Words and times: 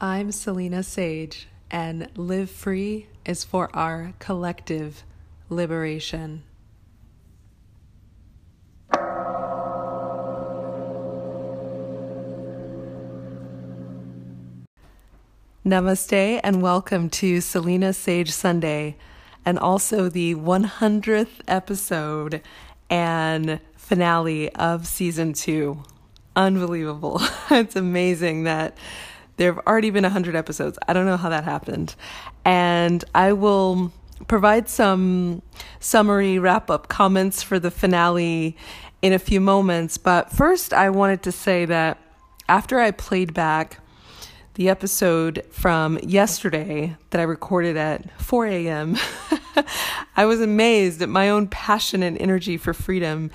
I'm 0.00 0.30
Selena 0.30 0.84
Sage, 0.84 1.48
and 1.72 2.08
Live 2.16 2.52
Free 2.52 3.08
is 3.26 3.42
for 3.42 3.68
our 3.74 4.14
collective 4.20 5.02
liberation. 5.48 6.44
Namaste, 15.66 16.40
and 16.44 16.62
welcome 16.62 17.10
to 17.10 17.40
Selena 17.40 17.92
Sage 17.92 18.30
Sunday, 18.30 18.96
and 19.44 19.58
also 19.58 20.08
the 20.08 20.36
100th 20.36 21.40
episode 21.48 22.40
and 22.88 23.58
finale 23.74 24.48
of 24.54 24.86
season 24.86 25.32
two. 25.32 25.82
Unbelievable. 26.36 27.20
it's 27.50 27.74
amazing 27.74 28.44
that 28.44 28.78
there 29.38 29.54
have 29.54 29.64
already 29.66 29.90
been 29.90 30.02
100 30.02 30.36
episodes. 30.36 30.78
I 30.86 30.92
don't 30.92 31.06
know 31.06 31.16
how 31.16 31.30
that 31.30 31.44
happened. 31.44 31.94
And 32.44 33.04
I 33.14 33.32
will 33.32 33.92
provide 34.26 34.68
some 34.68 35.42
summary 35.80 36.38
wrap 36.38 36.70
up 36.70 36.88
comments 36.88 37.42
for 37.42 37.58
the 37.58 37.70
finale 37.70 38.56
in 39.00 39.12
a 39.12 39.18
few 39.18 39.40
moments. 39.40 39.96
But 39.96 40.30
first, 40.30 40.74
I 40.74 40.90
wanted 40.90 41.22
to 41.22 41.32
say 41.32 41.64
that 41.64 41.98
after 42.48 42.80
I 42.80 42.90
played 42.90 43.32
back 43.32 43.78
the 44.54 44.68
episode 44.68 45.44
from 45.50 45.98
yesterday 46.02 46.96
that 47.10 47.20
I 47.20 47.24
recorded 47.24 47.76
at 47.76 48.20
4 48.20 48.46
a.m., 48.46 48.96
I 50.16 50.26
was 50.26 50.40
amazed 50.40 51.00
at 51.00 51.08
my 51.08 51.30
own 51.30 51.46
passion 51.46 52.02
and 52.02 52.18
energy 52.18 52.56
for 52.56 52.74
freedom 52.74 53.30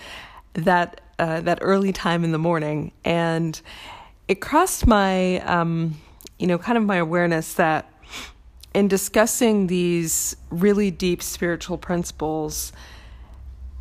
that 0.54 1.00
uh, 1.20 1.40
that 1.42 1.60
early 1.62 1.94
time 1.94 2.24
in 2.24 2.32
the 2.32 2.38
morning, 2.40 2.92
and 3.06 3.62
it 4.28 4.42
crossed 4.42 4.88
my, 4.88 5.40
um, 5.42 5.96
you 6.40 6.48
know, 6.48 6.58
kind 6.58 6.78
of 6.78 6.84
my 6.84 6.98
awareness 6.98 7.54
that 7.56 7.90
in 8.74 8.88
discussing 8.88 9.68
these 9.68 10.36
really 10.50 10.90
deep 10.90 11.22
spiritual 11.22 11.78
principles, 11.78 12.74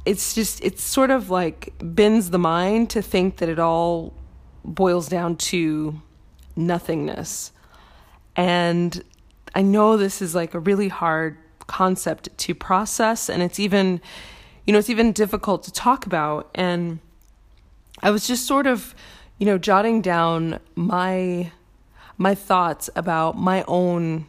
it's 0.05 0.35
just, 0.35 0.63
it's 0.63 0.83
sort 0.83 1.11
of 1.11 1.31
like 1.31 1.73
bends 1.81 2.31
the 2.31 2.39
mind 2.39 2.91
to 2.91 3.01
think 3.01 3.39
that 3.39 3.49
it 3.49 3.59
all 3.59 4.13
boils 4.65 5.09
down 5.09 5.37
to 5.37 6.01
nothingness. 6.57 7.53
And 8.37 9.03
I 9.55 9.63
know 9.63 9.97
this 9.97 10.21
is 10.21 10.35
like 10.35 10.55
a 10.55 10.59
really 10.59 10.89
hard 10.89 11.39
concept 11.67 12.37
to 12.37 12.55
process, 12.55 13.29
and 13.31 13.43
it's 13.43 13.61
even, 13.61 14.01
you 14.67 14.73
know, 14.73 14.79
it's 14.79 14.91
even 14.91 15.13
difficult 15.13 15.63
to 15.65 15.73
talk 15.73 16.05
about. 16.07 16.51
And 16.55 16.99
I 18.03 18.11
was 18.11 18.27
just 18.27 18.47
sort 18.47 18.67
of 18.67 18.95
you 19.43 19.47
know, 19.47 19.59
jotting 19.59 20.01
down 20.01 20.61
my 20.77 21.51
my 22.17 22.33
thoughts 22.33 22.89
about 22.95 23.37
my 23.37 23.65
own 23.67 24.25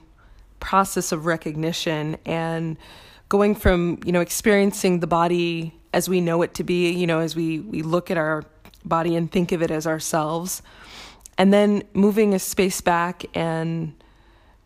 process 0.60 1.12
of 1.12 1.28
recognition 1.28 2.18
and 2.26 2.78
going 3.30 3.54
from, 3.54 4.00
you 4.04 4.12
know, 4.12 4.22
experiencing 4.22 5.02
the 5.02 5.06
body 5.06 5.72
as 5.94 6.10
we 6.10 6.20
know 6.20 6.42
it 6.42 6.56
to 6.56 6.64
be, 6.64 6.90
you 6.90 7.06
know, 7.06 7.20
as 7.20 7.36
we 7.36 7.60
we 7.60 7.84
look 7.84 8.10
at 8.10 8.18
our 8.18 8.44
body 8.86 9.16
and 9.16 9.32
think 9.32 9.52
of 9.52 9.62
it 9.62 9.70
as 9.70 9.86
ourselves, 9.86 10.64
and 11.38 11.54
then 11.54 11.84
moving 11.94 12.34
a 12.34 12.40
space 12.40 12.82
back 12.82 13.24
and 13.36 13.94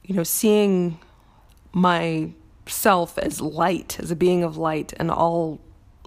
you 0.01 0.15
know, 0.15 0.23
seeing 0.23 0.97
myself 1.73 3.17
as 3.17 3.41
light, 3.41 3.99
as 3.99 4.11
a 4.11 4.15
being 4.15 4.45
of 4.45 4.55
light 4.55 4.93
and 4.95 5.11
all 5.11 5.59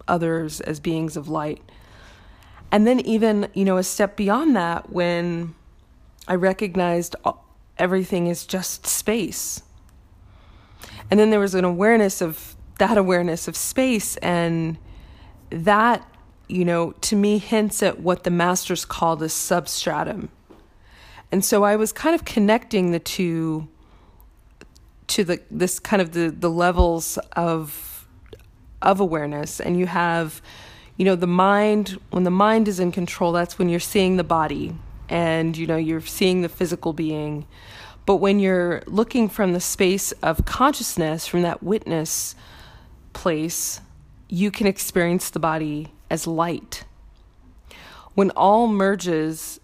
others 0.09 0.63
as 0.63 0.81
beings 0.81 1.15
of 1.15 1.29
light 1.29 1.61
and 2.73 2.87
then, 2.87 3.01
even, 3.01 3.49
you 3.55 3.65
know, 3.65 3.77
a 3.77 3.83
step 3.83 4.17
beyond 4.17 4.57
that, 4.57 4.91
when 4.91 5.55
I 6.29 6.35
recognized 6.35 7.17
everything 7.79 8.27
is 8.27 8.47
just 8.47 8.87
space. 8.87 9.63
And 11.11 11.19
then 11.19 11.31
there 11.31 11.41
was 11.41 11.55
an 11.55 11.65
awareness 11.65 12.21
of 12.21 12.55
that 12.79 12.97
awareness 12.97 13.49
of 13.49 13.57
space, 13.57 14.17
and 14.19 14.79
that, 15.51 16.07
you 16.49 16.65
know, 16.65 16.93
to 17.03 17.17
me 17.17 17.39
hints 17.39 17.83
at 17.83 18.01
what 18.01 18.25
the 18.25 18.31
masters 18.31 18.85
call 18.85 19.17
the 19.17 19.29
substratum. 19.29 20.31
And 21.33 21.45
so 21.45 21.63
I 21.65 21.77
was 21.77 21.93
kind 21.93 22.15
of 22.15 22.25
connecting 22.25 22.91
the 22.91 22.99
two 22.99 23.69
to 25.09 25.25
the 25.25 25.41
this 25.51 25.81
kind 25.81 26.01
of 26.01 26.13
the 26.13 26.31
the 26.31 26.51
levels 26.51 27.19
of 27.33 28.07
of 28.81 29.01
awareness 29.01 29.61
and 29.61 29.77
you 29.77 29.87
have 29.87 30.41
you 30.97 31.05
know 31.05 31.17
the 31.17 31.27
mind 31.27 31.99
when 32.11 32.25
the 32.25 32.31
mind 32.31 32.69
is 32.69 32.81
in 32.81 32.93
control 32.93 33.33
that's 33.33 33.59
when 33.59 33.69
you're 33.69 33.81
seeing 33.81 34.17
the 34.17 34.25
body 34.25 34.75
and 35.09 35.57
you 35.57 35.67
know 35.67 35.77
you're 35.77 36.01
seeing 36.01 36.43
the 36.43 36.49
physical 36.49 36.93
being. 36.93 37.47
But 38.07 38.17
when 38.17 38.41
you're 38.41 38.83
looking 38.87 39.29
from 39.29 39.53
the 39.53 39.61
space 39.61 40.13
of 40.23 40.45
consciousness 40.45 41.27
from 41.27 41.43
that 41.43 41.63
witness 41.63 42.35
place 43.13 43.81
you 44.29 44.51
can 44.51 44.67
experience 44.67 45.31
the 45.31 45.41
body 45.41 45.93
as 46.09 46.27
light. 46.27 46.85
When 48.15 48.31
all 48.31 48.69
merges 48.69 49.61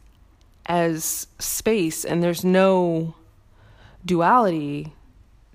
as 0.67 1.29
space 1.39 2.05
and 2.05 2.23
there's 2.23 2.45
no 2.45 3.15
duality 4.05 4.93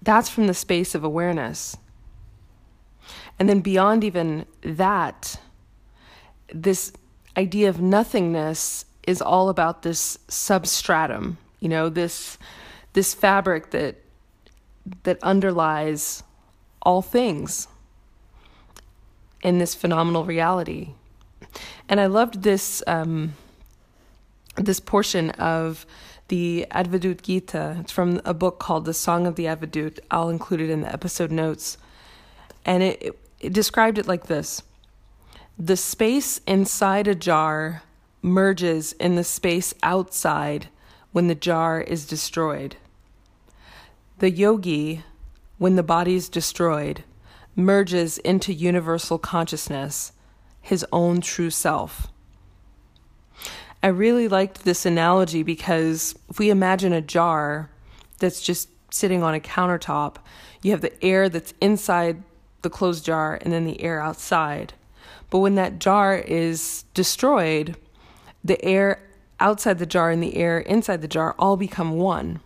that's 0.02 0.30
from 0.30 0.48
the 0.48 0.53
space 0.53 0.96
of 0.96 1.03
awareness. 1.03 1.78
And 3.38 3.48
then 3.48 3.62
beyond 3.62 4.03
even 4.03 4.46
that 4.62 5.40
this 6.53 6.94
idea 7.38 7.69
of 7.69 7.81
nothingness 7.81 8.85
is 9.07 9.22
all 9.22 9.50
about 9.50 9.81
this 9.81 10.17
substratum, 10.28 11.38
you 11.59 11.69
know, 11.69 11.89
this 11.89 12.38
this 12.94 13.13
fabric 13.13 13.72
that 13.72 13.95
that 15.03 15.22
underlies 15.23 16.23
all 16.81 17.01
things 17.01 17.67
in 19.44 19.57
this 19.59 19.75
phenomenal 19.75 20.25
reality. 20.25 20.94
And 21.90 22.00
I 22.00 22.06
loved 22.06 22.44
this 22.44 22.84
um, 22.88 23.34
this 24.56 24.79
portion 24.79 25.31
of 25.31 25.85
the 26.28 26.66
Advaita 26.72 27.22
Gita. 27.22 27.78
It's 27.81 27.91
from 27.91 28.22
a 28.23 28.34
book 28.34 28.59
called 28.59 28.85
The 28.85 28.94
Song 28.94 29.28
of 29.28 29.35
the 29.35 29.45
Advaita. 29.45 30.00
I'll 30.09 30.29
include 30.29 30.61
it 30.61 30.69
in 30.69 30.81
the 30.81 30.91
episode 30.91 31.31
notes. 31.31 31.78
And 32.66 32.84
it, 32.84 33.01
it, 33.01 33.19
it 33.40 33.53
described 33.53 33.97
it 33.97 34.07
like 34.07 34.28
this 34.28 34.61
the 35.63 35.77
space 35.77 36.41
inside 36.47 37.07
a 37.07 37.13
jar 37.13 37.83
merges 38.23 38.94
in 38.94 39.16
the 39.16 39.23
space 39.23 39.75
outside 39.83 40.69
when 41.11 41.27
the 41.27 41.35
jar 41.35 41.79
is 41.79 42.07
destroyed. 42.07 42.77
The 44.17 44.31
yogi, 44.31 45.03
when 45.59 45.75
the 45.75 45.83
body 45.83 46.16
is 46.16 46.29
destroyed, 46.29 47.03
merges 47.55 48.17
into 48.17 48.51
universal 48.51 49.19
consciousness, 49.19 50.13
his 50.61 50.83
own 50.91 51.22
true 51.22 51.51
self. 51.51 52.07
I 53.83 53.88
really 53.88 54.28
liked 54.28 54.63
this 54.63 54.83
analogy 54.83 55.43
because 55.43 56.16
if 56.28 56.39
we 56.39 56.49
imagine 56.49 56.91
a 56.91 57.01
jar 57.01 57.69
that's 58.17 58.41
just 58.41 58.67
sitting 58.89 59.22
on 59.22 59.35
a 59.35 59.39
countertop, 59.39 60.16
you 60.63 60.72
have 60.72 60.81
the 60.81 61.05
air 61.05 61.29
that's 61.29 61.53
inside 61.61 62.23
the 62.63 62.69
closed 62.72 63.05
jar 63.05 63.38
and 63.43 63.53
then 63.53 63.66
the 63.66 63.83
air 63.83 64.01
outside. 64.01 64.73
But 65.31 65.40
when 65.40 65.56
that 65.56 65.80
jar 65.80 66.16
is 66.16 66.84
destroyed, 66.94 67.78
the 68.44 68.64
air 68.64 69.02
outside 69.40 69.80
the 69.80 69.88
jar 69.88 70.12
and 70.12 70.22
the 70.22 70.36
air 70.36 70.59
inside 70.59 71.02
the 71.02 71.08
jar 71.08 71.34
all 71.40 71.58
become 71.58 71.94
one. 71.94 72.42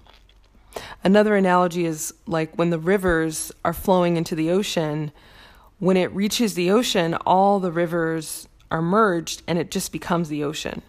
Another 1.03 1.35
analogy 1.35 1.85
is 1.85 2.13
like 2.25 2.55
when 2.55 2.69
the 2.69 2.79
rivers 2.79 3.51
are 3.65 3.73
flowing 3.73 4.15
into 4.15 4.35
the 4.35 4.49
ocean, 4.49 5.11
when 5.79 5.97
it 5.97 6.13
reaches 6.13 6.53
the 6.53 6.71
ocean, 6.71 7.15
all 7.25 7.59
the 7.59 7.71
rivers 7.71 8.47
are 8.71 8.81
merged 8.81 9.41
and 9.47 9.57
it 9.57 9.71
just 9.71 9.91
becomes 9.91 10.29
the 10.29 10.43
ocean. 10.43 10.81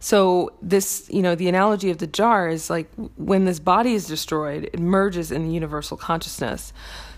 So, 0.00 0.52
this, 0.60 1.06
you 1.10 1.22
know, 1.22 1.34
the 1.36 1.48
analogy 1.48 1.90
of 1.90 1.98
the 1.98 2.08
jar 2.08 2.48
is 2.48 2.68
like 2.68 2.88
when 3.16 3.44
this 3.44 3.60
body 3.60 3.94
is 3.94 4.06
destroyed, 4.06 4.64
it 4.72 4.80
merges 4.80 5.30
in 5.30 5.46
the 5.46 5.52
universal 5.52 5.96
consciousness. 5.96 6.72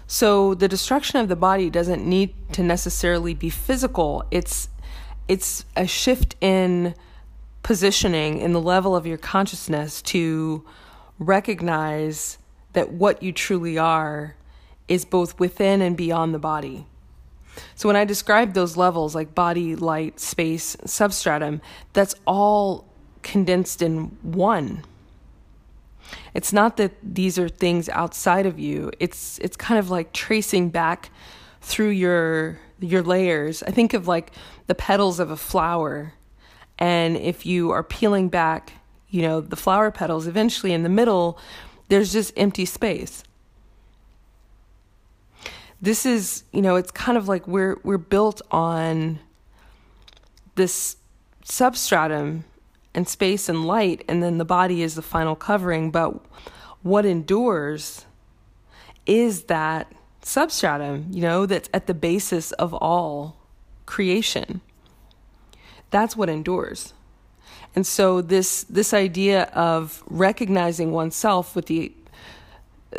So 0.07 0.55
the 0.55 0.69
destruction 0.69 1.19
of 1.21 1.29
the 1.29 1.37
body 1.37 1.71
doesn't 1.71 2.07
need 2.07 2.35
to 2.53 2.63
necessarily 2.63 3.35
be 3.35 3.51
physical. 3.51 4.25
It's 4.31 4.69
it's 5.27 5.65
a 5.75 5.87
shift 5.87 6.37
in 6.41 6.95
positioning 7.63 8.39
in 8.39 8.53
the 8.53 8.61
level 8.61 8.95
of 8.95 9.07
your 9.07 9.17
consciousness 9.17 10.03
to 10.03 10.65
recognize 11.19 12.37
that 12.75 12.93
what 12.93 13.23
you 13.23 13.33
truly 13.33 13.79
are 13.79 14.37
is 14.87 15.07
both 15.07 15.39
within 15.41 15.81
and 15.81 15.97
beyond 15.97 16.35
the 16.35 16.39
body. 16.39 16.87
So 17.75 17.89
when 17.89 17.97
I 17.97 18.05
describe 18.05 18.53
those 18.53 18.77
levels 18.77 19.15
like 19.15 19.35
body, 19.35 19.77
light, 19.77 20.21
space, 20.21 20.77
substratum, 20.85 21.63
that's 21.93 22.15
all 22.27 22.87
condensed 23.23 23.81
in 23.81 24.17
one. 24.23 24.85
It's 26.35 26.53
not 26.53 26.77
that 26.77 26.93
these 27.03 27.39
are 27.39 27.49
things 27.49 27.89
outside 27.89 28.47
of 28.47 28.59
you. 28.59 28.91
It's 29.01 29.39
it's 29.39 29.57
kind 29.57 29.79
of 29.79 29.91
like 29.91 30.13
tracing 30.13 30.71
back 30.71 31.11
through 31.61 31.91
your 31.91 32.59
your 32.81 33.03
layers. 33.03 33.63
I 33.63 33.71
think 33.71 33.95
of 33.95 34.07
like 34.07 34.33
the 34.67 34.75
petals 34.75 35.21
of 35.21 35.31
a 35.31 35.37
flower. 35.37 36.15
And 36.79 37.17
if 37.17 37.47
you 37.47 37.71
are 37.71 37.83
peeling 37.83 38.29
back, 38.29 38.73
you 39.09 39.23
know, 39.23 39.41
the 39.41 39.57
flower 39.57 39.91
petals, 39.91 40.27
eventually 40.27 40.73
in 40.73 40.83
the 40.83 40.89
middle, 40.89 41.39
there's 41.89 42.13
just 42.13 42.33
empty 42.37 42.65
space. 42.65 43.23
This 45.81 46.05
is, 46.05 46.45
you 46.53 46.63
know, 46.63 46.77
it's 46.77 46.91
kind 46.91 47.17
of 47.17 47.29
like 47.29 47.47
we're 47.47 47.79
we're 47.85 47.99
built 47.99 48.43
on 48.51 49.21
this 50.55 50.97
substratum 51.45 52.45
and 52.95 53.09
space 53.09 53.49
and 53.49 53.67
light, 53.67 54.05
and 54.09 54.23
then 54.23 54.39
the 54.39 54.45
body 54.45 54.83
is 54.83 54.95
the 54.95 55.03
final 55.03 55.35
covering. 55.35 55.91
But 55.91 56.15
what 56.83 57.05
endures 57.05 58.05
is 59.07 59.45
that 59.45 59.93
substratum, 60.23 61.07
you 61.11 61.21
know, 61.21 61.47
that's 61.47 61.69
at 61.75 61.87
the 61.87 61.95
basis 61.95 62.53
of 62.53 62.73
all 62.75 63.37
creation. 63.87 64.61
That's 65.91 66.17
what 66.17 66.29
endures. 66.29 66.95
And 67.77 67.87
so 67.87 68.21
this 68.21 68.65
this 68.65 68.95
idea 68.95 69.45
of 69.55 70.03
recognizing 70.07 70.93
oneself 70.93 71.57
with 71.57 71.67
the 71.67 71.93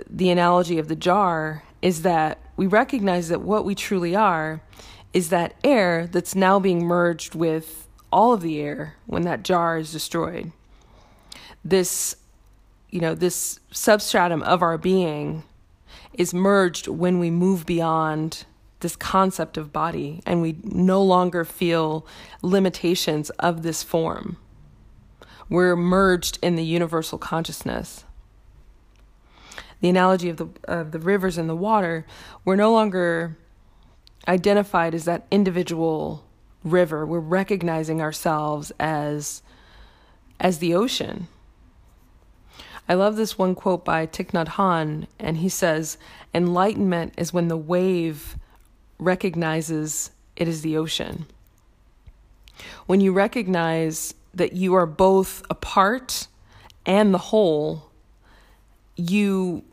the 0.10 0.30
analogy 0.30 0.78
of 0.78 0.88
the 0.90 0.96
jar 0.96 1.64
is 1.82 2.02
that 2.02 2.40
we 2.58 2.68
recognize 2.68 3.30
that 3.30 3.42
what 3.42 3.64
we 3.64 3.76
truly 3.76 4.16
are 4.16 4.62
is 5.14 5.30
that 5.30 5.56
air 5.64 6.08
that's 6.08 6.36
now 6.36 6.60
being 6.60 6.84
merged 6.84 7.36
with 7.36 7.85
all 8.16 8.32
of 8.32 8.40
the 8.40 8.62
air 8.62 8.96
when 9.08 9.24
that 9.24 9.44
jar 9.44 9.78
is 9.78 9.92
destroyed. 9.92 10.54
This 11.66 12.16
you 12.90 13.02
know, 13.02 13.14
this 13.14 13.60
substratum 13.72 14.42
of 14.44 14.62
our 14.62 14.78
being 14.78 15.44
is 16.14 16.34
merged 16.34 16.88
when 16.88 17.20
we 17.20 17.30
move 17.30 17.66
beyond 17.66 18.46
this 18.80 18.96
concept 18.96 19.58
of 19.58 19.74
body 19.74 20.22
and 20.26 20.42
we 20.42 20.56
no 20.64 21.04
longer 21.04 21.44
feel 21.44 22.08
limitations 22.42 23.32
of 23.32 23.64
this 23.64 23.84
form. 23.84 24.38
We're 25.50 25.76
merged 25.76 26.40
in 26.42 26.56
the 26.56 26.64
universal 26.64 27.18
consciousness. 27.18 28.06
The 29.82 29.90
analogy 29.90 30.30
of 30.30 30.38
the 30.38 30.48
of 30.64 30.92
the 30.94 31.00
rivers 31.00 31.38
and 31.38 31.50
the 31.50 31.56
water, 31.56 32.06
we're 32.46 32.56
no 32.56 32.72
longer 32.72 33.38
identified 34.26 34.96
as 34.96 35.04
that 35.04 35.28
individual 35.30 36.25
river. 36.66 37.06
We're 37.06 37.20
recognizing 37.20 38.02
ourselves 38.02 38.74
as 38.80 39.42
as 40.38 40.60
the 40.60 40.76
ocean. 40.76 41.30
I 42.90 42.94
love 42.94 43.16
this 43.16 43.38
one 43.38 43.56
quote 43.56 43.86
by 43.86 44.06
Thich 44.06 44.32
Nhat 44.32 44.48
Hanh 44.48 45.38
he 45.38 45.50
says, 45.50 45.98
Enlightenment 46.34 47.14
is 47.18 47.34
when 47.34 47.48
the 47.48 47.58
wave 47.58 48.36
recognizes 49.00 50.12
it 50.36 50.48
is 50.48 50.62
the 50.62 50.78
ocean. 50.78 51.26
When 52.86 53.02
you 53.02 53.14
recognize 53.14 54.14
that 54.34 54.54
you 54.54 54.76
are 54.76 54.86
both 54.86 55.42
a 55.50 55.56
part 55.56 56.28
and 56.86 57.14
the 57.14 57.20
whole, 57.20 57.90
you 58.96 59.64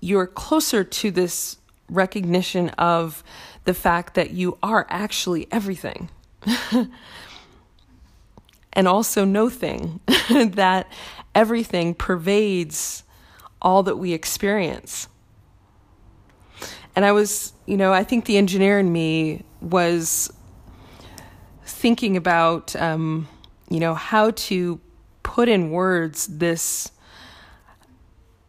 you're 0.00 0.26
closer 0.26 0.84
to 0.84 1.10
this 1.10 1.56
recognition 1.88 2.68
of 2.70 3.24
the 3.64 3.74
fact 3.74 4.14
that 4.14 4.30
you 4.30 4.58
are 4.62 4.86
actually 4.88 5.48
everything. 5.50 6.10
and 8.72 8.88
also 8.88 9.24
no 9.24 9.48
thing 9.48 10.00
that 10.30 10.90
everything 11.34 11.94
pervades 11.94 13.02
all 13.60 13.82
that 13.82 13.96
we 13.96 14.12
experience. 14.12 15.08
And 16.94 17.04
I 17.04 17.12
was, 17.12 17.52
you 17.66 17.76
know, 17.76 17.92
I 17.92 18.04
think 18.04 18.24
the 18.24 18.38
engineer 18.38 18.78
in 18.78 18.90
me 18.90 19.44
was 19.60 20.32
thinking 21.64 22.16
about, 22.16 22.74
um, 22.76 23.28
you 23.68 23.80
know, 23.80 23.94
how 23.94 24.30
to 24.30 24.80
put 25.22 25.48
in 25.48 25.70
words 25.70 26.26
this 26.26 26.90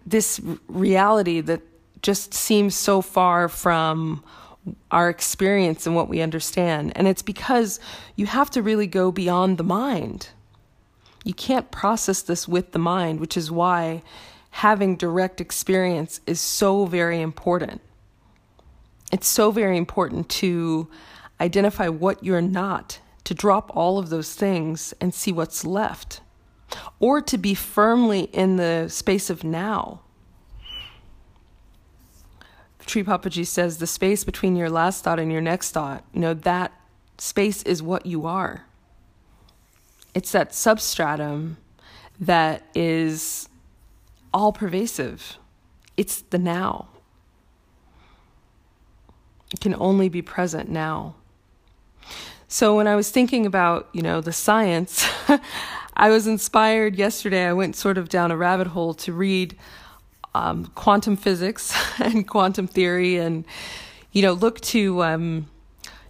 this 0.06 0.40
reality 0.70 1.42
that 1.42 1.62
just 2.02 2.34
seems 2.34 2.74
so 2.74 3.02
far 3.02 3.50
from 3.50 4.24
our 4.92 5.10
experience 5.10 5.86
and 5.86 5.96
what 5.96 6.10
we 6.10 6.22
understand. 6.22 6.94
And 6.96 7.08
it's 7.08 7.22
because 7.22 7.80
you 8.16 8.26
have 8.26 8.50
to 8.52 8.62
really 8.62 8.88
go 8.88 9.12
beyond 9.12 9.58
the 9.58 9.64
mind. 9.64 10.30
You 11.24 11.34
can't 11.34 11.72
process 11.72 12.22
this 12.22 12.48
with 12.48 12.72
the 12.72 12.80
mind, 12.80 13.20
which 13.20 13.36
is 13.36 13.52
why 13.52 14.02
having 14.52 14.96
direct 14.96 15.42
experience 15.42 16.22
is 16.26 16.40
so 16.40 16.86
very 16.86 17.22
important. 17.22 17.82
It's 19.12 19.28
so 19.28 19.52
very 19.52 19.78
important 19.78 20.30
to 20.30 20.88
identify 21.40 21.88
what 21.88 22.24
you're 22.24 22.42
not, 22.42 23.00
to 23.26 23.34
drop 23.34 23.72
all 23.76 23.98
of 24.00 24.10
those 24.10 24.34
things 24.34 24.94
and 25.00 25.14
see 25.14 25.32
what's 25.32 25.66
left, 25.66 26.22
or 27.00 27.22
to 27.22 27.38
be 27.38 27.54
firmly 27.54 28.22
in 28.34 28.58
the 28.58 28.88
space 28.90 29.30
of 29.30 29.44
now. 29.44 30.02
Sri 32.88 33.04
Papaji 33.04 33.46
says 33.46 33.78
the 33.78 33.88
space 33.88 34.24
between 34.24 34.56
your 34.56 34.70
last 34.70 35.04
thought 35.04 35.20
and 35.20 35.32
your 35.32 35.42
next 35.42 35.72
thought, 35.72 36.04
you 36.14 36.20
know, 36.20 36.34
that 36.34 36.72
space 37.18 37.64
is 37.64 37.84
what 37.84 38.06
you 38.06 38.26
are. 38.26 38.66
It's 40.14 40.32
that 40.32 40.54
substratum 40.54 41.58
that 42.20 42.64
is 42.74 43.50
all 44.34 44.52
pervasive. 44.52 45.38
It's 45.96 46.22
the 46.22 46.38
now. 46.38 46.88
It 49.54 49.60
can 49.60 49.76
only 49.80 50.10
be 50.10 50.22
present 50.22 50.70
now. 50.70 51.16
So 52.48 52.76
when 52.76 52.88
I 52.88 52.96
was 52.96 53.12
thinking 53.12 53.46
about, 53.46 53.90
you 53.94 54.02
know, 54.02 54.22
the 54.22 54.34
science, 54.34 55.08
I 55.96 56.10
was 56.10 56.28
inspired 56.28 56.96
yesterday. 56.96 57.46
I 57.46 57.54
went 57.54 57.76
sort 57.76 57.98
of 57.98 58.10
down 58.10 58.32
a 58.32 58.38
rabbit 58.38 58.68
hole 58.68 58.94
to 58.96 59.14
read 59.14 59.58
um, 60.38 60.66
quantum 60.76 61.16
physics 61.16 61.74
and 62.00 62.28
quantum 62.28 62.68
theory 62.68 63.18
and, 63.18 63.46
you 64.12 64.22
know, 64.22 64.34
look 64.34 64.62
to 64.62 65.04
um, 65.04 65.50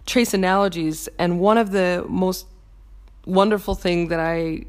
trace 0.06 0.34
analogies. 0.34 1.08
And 1.18 1.40
one 1.40 1.58
of 1.58 1.70
the 1.70 2.04
most 2.08 2.46
wonderful 3.24 3.74
thing 3.74 4.08
that 4.08 4.20
I 4.20 4.64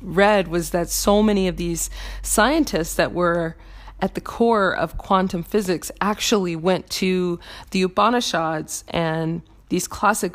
read 0.00 0.48
was 0.48 0.70
that 0.70 0.88
so 0.88 1.22
many 1.22 1.48
of 1.48 1.56
these 1.56 1.90
scientists 2.22 2.94
that 2.94 3.12
were 3.12 3.56
at 4.00 4.14
the 4.14 4.20
core 4.20 4.74
of 4.74 4.98
quantum 4.98 5.44
physics 5.44 5.92
actually 6.00 6.56
went 6.56 6.90
to 6.90 7.38
the 7.70 7.82
Upanishads 7.82 8.84
and 8.88 9.42
these 9.68 9.86
classic 9.86 10.34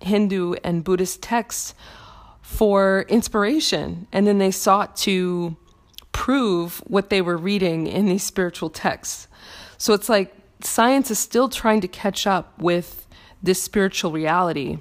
Hindu 0.00 0.54
and 0.64 0.82
Buddhist 0.82 1.22
texts 1.22 1.74
for 2.42 3.04
inspiration. 3.08 4.08
And 4.12 4.26
then 4.26 4.38
they 4.38 4.50
sought 4.50 4.96
to 4.98 5.56
prove 6.20 6.82
what 6.86 7.08
they 7.08 7.22
were 7.22 7.38
reading 7.38 7.86
in 7.86 8.04
these 8.04 8.22
spiritual 8.22 8.68
texts. 8.68 9.26
So 9.78 9.94
it's 9.94 10.10
like 10.10 10.34
science 10.62 11.10
is 11.10 11.18
still 11.18 11.48
trying 11.48 11.80
to 11.80 11.88
catch 11.88 12.26
up 12.26 12.60
with 12.60 13.06
this 13.42 13.62
spiritual 13.62 14.12
reality. 14.12 14.80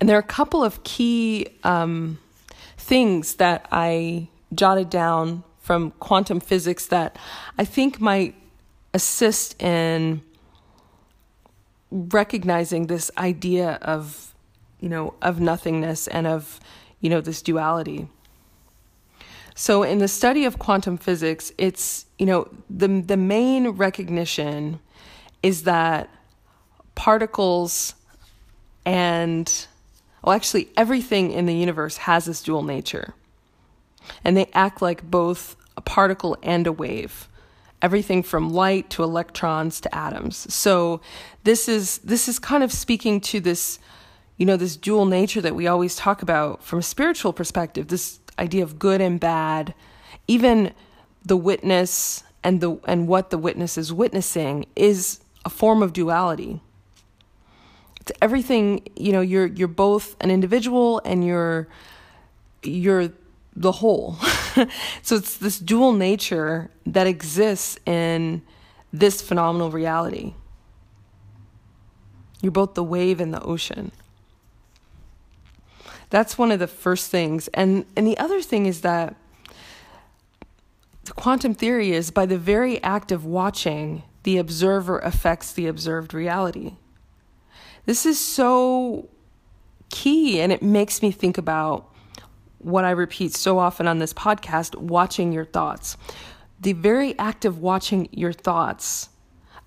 And 0.00 0.08
there 0.08 0.16
are 0.16 0.26
a 0.30 0.34
couple 0.38 0.64
of 0.64 0.82
key 0.82 1.46
um, 1.62 2.18
things 2.78 3.34
that 3.34 3.68
I 3.70 4.28
jotted 4.54 4.88
down 4.88 5.44
from 5.60 5.90
quantum 6.00 6.40
physics 6.40 6.86
that 6.86 7.18
I 7.58 7.66
think 7.66 8.00
might 8.00 8.34
assist 8.94 9.62
in 9.62 10.22
recognizing 11.90 12.86
this 12.86 13.10
idea 13.18 13.78
of, 13.82 14.34
you 14.80 14.88
know, 14.88 15.12
of 15.20 15.38
nothingness 15.38 16.08
and 16.08 16.26
of, 16.26 16.60
you 17.02 17.10
know, 17.10 17.20
this 17.20 17.42
duality. 17.42 18.08
So 19.54 19.82
in 19.82 19.98
the 19.98 20.08
study 20.08 20.44
of 20.44 20.58
quantum 20.58 20.96
physics, 20.96 21.52
it's, 21.58 22.06
you 22.18 22.26
know, 22.26 22.48
the 22.70 22.88
the 22.88 23.16
main 23.16 23.68
recognition 23.70 24.80
is 25.42 25.64
that 25.64 26.08
particles 26.94 27.94
and 28.84 29.66
well, 30.22 30.36
actually, 30.36 30.68
everything 30.76 31.32
in 31.32 31.46
the 31.46 31.54
universe 31.54 31.96
has 31.98 32.26
this 32.26 32.42
dual 32.42 32.62
nature. 32.62 33.14
And 34.24 34.36
they 34.36 34.48
act 34.54 34.80
like 34.80 35.08
both 35.08 35.56
a 35.76 35.80
particle 35.80 36.36
and 36.42 36.66
a 36.66 36.72
wave. 36.72 37.28
Everything 37.80 38.22
from 38.22 38.50
light 38.50 38.88
to 38.90 39.02
electrons 39.02 39.80
to 39.80 39.92
atoms. 39.92 40.52
So 40.54 41.00
this 41.42 41.68
is 41.68 41.98
this 41.98 42.28
is 42.28 42.38
kind 42.38 42.62
of 42.62 42.72
speaking 42.72 43.20
to 43.22 43.40
this, 43.40 43.80
you 44.36 44.46
know, 44.46 44.56
this 44.56 44.76
dual 44.76 45.06
nature 45.06 45.40
that 45.40 45.56
we 45.56 45.66
always 45.66 45.96
talk 45.96 46.22
about 46.22 46.62
from 46.62 46.78
a 46.78 46.82
spiritual 46.82 47.32
perspective, 47.32 47.88
this 47.88 48.20
idea 48.38 48.62
of 48.62 48.78
good 48.78 49.00
and 49.00 49.18
bad, 49.18 49.74
even 50.26 50.72
the 51.24 51.36
witness 51.36 52.24
and 52.44 52.60
the 52.60 52.78
and 52.84 53.06
what 53.06 53.30
the 53.30 53.38
witness 53.38 53.78
is 53.78 53.92
witnessing 53.92 54.66
is 54.74 55.20
a 55.44 55.50
form 55.50 55.82
of 55.82 55.92
duality. 55.92 56.60
It's 58.00 58.12
everything 58.20 58.88
you 58.96 59.12
know 59.12 59.20
you're 59.20 59.46
you're 59.46 59.68
both 59.68 60.16
an 60.20 60.30
individual 60.30 61.00
and 61.04 61.24
you're 61.24 61.68
you're 62.62 63.12
the 63.54 63.72
whole. 63.72 64.16
So 65.02 65.16
it's 65.16 65.38
this 65.38 65.58
dual 65.58 65.94
nature 65.94 66.70
that 66.84 67.06
exists 67.06 67.78
in 67.86 68.42
this 68.92 69.22
phenomenal 69.22 69.70
reality. 69.70 70.34
You're 72.42 72.52
both 72.52 72.74
the 72.74 72.84
wave 72.84 73.18
and 73.18 73.32
the 73.32 73.40
ocean 73.40 73.92
That's 76.12 76.36
one 76.36 76.52
of 76.52 76.58
the 76.58 76.66
first 76.66 77.10
things. 77.10 77.48
And 77.54 77.86
and 77.96 78.06
the 78.06 78.18
other 78.18 78.42
thing 78.42 78.66
is 78.66 78.82
that 78.82 79.16
the 81.04 81.14
quantum 81.14 81.54
theory 81.54 81.92
is 81.92 82.10
by 82.10 82.26
the 82.26 82.36
very 82.36 82.82
act 82.82 83.10
of 83.12 83.24
watching, 83.24 84.02
the 84.22 84.36
observer 84.36 84.98
affects 84.98 85.54
the 85.54 85.66
observed 85.66 86.12
reality. 86.12 86.74
This 87.86 88.04
is 88.04 88.18
so 88.18 89.08
key 89.88 90.38
and 90.42 90.52
it 90.52 90.62
makes 90.62 91.00
me 91.00 91.12
think 91.12 91.38
about 91.38 91.88
what 92.58 92.84
I 92.84 92.90
repeat 92.90 93.32
so 93.32 93.58
often 93.58 93.88
on 93.88 93.98
this 93.98 94.12
podcast 94.12 94.76
watching 94.76 95.32
your 95.32 95.46
thoughts. 95.46 95.96
The 96.60 96.74
very 96.74 97.18
act 97.18 97.46
of 97.46 97.58
watching 97.58 98.10
your 98.12 98.34
thoughts 98.34 99.08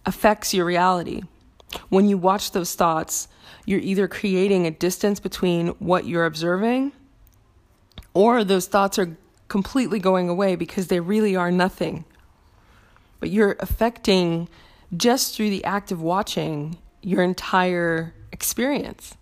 affects 0.05 0.53
your 0.53 0.65
reality. 0.65 1.23
When 1.89 2.07
you 2.07 2.17
watch 2.17 2.51
those 2.51 2.75
thoughts, 2.75 3.27
you're 3.65 3.79
either 3.79 4.07
creating 4.07 4.65
a 4.65 4.71
distance 4.71 5.19
between 5.19 5.69
what 5.79 6.05
you're 6.05 6.25
observing 6.25 6.93
or 8.15 8.43
those 8.43 8.65
thoughts 8.67 8.97
are 8.97 9.15
completely 9.47 9.99
going 9.99 10.29
away 10.29 10.55
because 10.55 10.87
they 10.87 10.99
really 10.99 11.35
are 11.35 11.51
nothing. 11.51 12.05
But 13.19 13.29
you're 13.29 13.55
affecting 13.59 14.49
just 14.95 15.35
through 15.35 15.49
the 15.49 15.63
act 15.65 15.91
of 15.91 16.01
watching 16.01 16.77
your 17.01 17.21
entire 17.21 18.13
experience. 18.31 19.15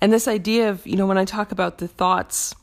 And 0.00 0.12
this 0.12 0.28
idea 0.28 0.68
of, 0.68 0.86
you 0.86 0.96
know, 0.96 1.06
when 1.06 1.18
I 1.18 1.24
talk 1.24 1.52
about 1.52 1.78
the 1.78 1.88
thoughts 1.88 2.54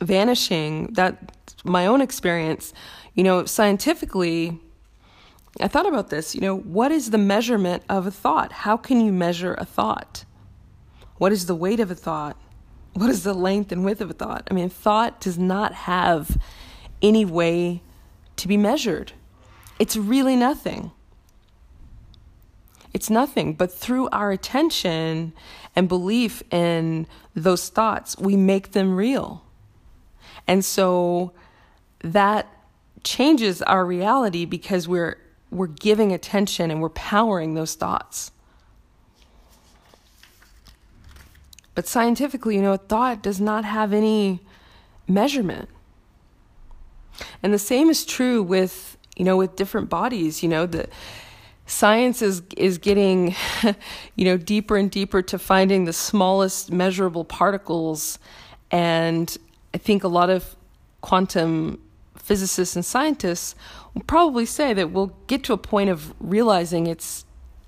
vanishing, 0.00 0.88
that 0.94 1.32
my 1.64 1.86
own 1.86 2.00
experience, 2.00 2.72
you 3.14 3.24
know, 3.24 3.44
scientifically, 3.46 4.60
I 5.60 5.68
thought 5.68 5.86
about 5.86 6.10
this, 6.10 6.34
you 6.34 6.40
know, 6.40 6.56
what 6.56 6.90
is 6.90 7.10
the 7.10 7.18
measurement 7.18 7.84
of 7.88 8.06
a 8.06 8.10
thought? 8.10 8.50
How 8.50 8.76
can 8.76 9.00
you 9.00 9.12
measure 9.12 9.54
a 9.54 9.64
thought? 9.64 10.24
What 11.18 11.30
is 11.30 11.46
the 11.46 11.54
weight 11.54 11.78
of 11.78 11.90
a 11.90 11.94
thought? 11.94 12.36
What 12.94 13.08
is 13.10 13.22
the 13.22 13.34
length 13.34 13.70
and 13.70 13.84
width 13.84 14.00
of 14.00 14.10
a 14.10 14.14
thought? 14.14 14.48
I 14.50 14.54
mean, 14.54 14.68
thought 14.68 15.20
does 15.20 15.38
not 15.38 15.72
have 15.72 16.38
any 17.02 17.24
way 17.24 17.82
to 18.36 18.48
be 18.48 18.56
measured. 18.56 19.12
It's 19.78 19.96
really 19.96 20.36
nothing. 20.36 20.90
It's 22.92 23.10
nothing. 23.10 23.54
But 23.54 23.72
through 23.72 24.08
our 24.10 24.30
attention 24.30 25.32
and 25.74 25.88
belief 25.88 26.42
in 26.52 27.06
those 27.34 27.68
thoughts, 27.68 28.16
we 28.18 28.36
make 28.36 28.72
them 28.72 28.96
real. 28.96 29.44
And 30.46 30.64
so 30.64 31.32
that 32.00 32.48
changes 33.02 33.62
our 33.62 33.84
reality 33.84 34.44
because 34.44 34.88
we're 34.88 35.18
we're 35.50 35.66
giving 35.66 36.12
attention 36.12 36.70
and 36.70 36.80
we're 36.80 36.88
powering 36.90 37.54
those 37.54 37.74
thoughts. 37.74 38.32
But 41.74 41.86
scientifically, 41.86 42.56
you 42.56 42.62
know, 42.62 42.76
thought 42.76 43.22
does 43.22 43.40
not 43.40 43.64
have 43.64 43.92
any 43.92 44.40
measurement. 45.08 45.68
And 47.42 47.52
the 47.52 47.58
same 47.58 47.90
is 47.90 48.04
true 48.04 48.42
with, 48.42 48.96
you 49.16 49.24
know, 49.24 49.36
with 49.36 49.56
different 49.56 49.90
bodies, 49.90 50.42
you 50.42 50.48
know, 50.48 50.66
the 50.66 50.88
science 51.66 52.20
is 52.20 52.42
is 52.56 52.78
getting 52.78 53.34
you 54.16 54.24
know 54.24 54.36
deeper 54.36 54.76
and 54.76 54.90
deeper 54.90 55.22
to 55.22 55.38
finding 55.38 55.84
the 55.84 55.92
smallest 55.92 56.70
measurable 56.70 57.24
particles 57.24 58.18
and 58.70 59.38
I 59.72 59.78
think 59.78 60.04
a 60.04 60.08
lot 60.08 60.30
of 60.30 60.56
quantum 61.00 61.80
physicists 62.24 62.74
and 62.74 62.84
scientists 62.84 63.54
will 63.92 64.02
probably 64.02 64.46
say 64.46 64.72
that 64.72 64.90
we'll 64.90 65.14
get 65.26 65.44
to 65.44 65.52
a 65.52 65.58
point 65.58 65.90
of 65.90 66.14
realizing 66.18 66.86
it's 66.86 67.24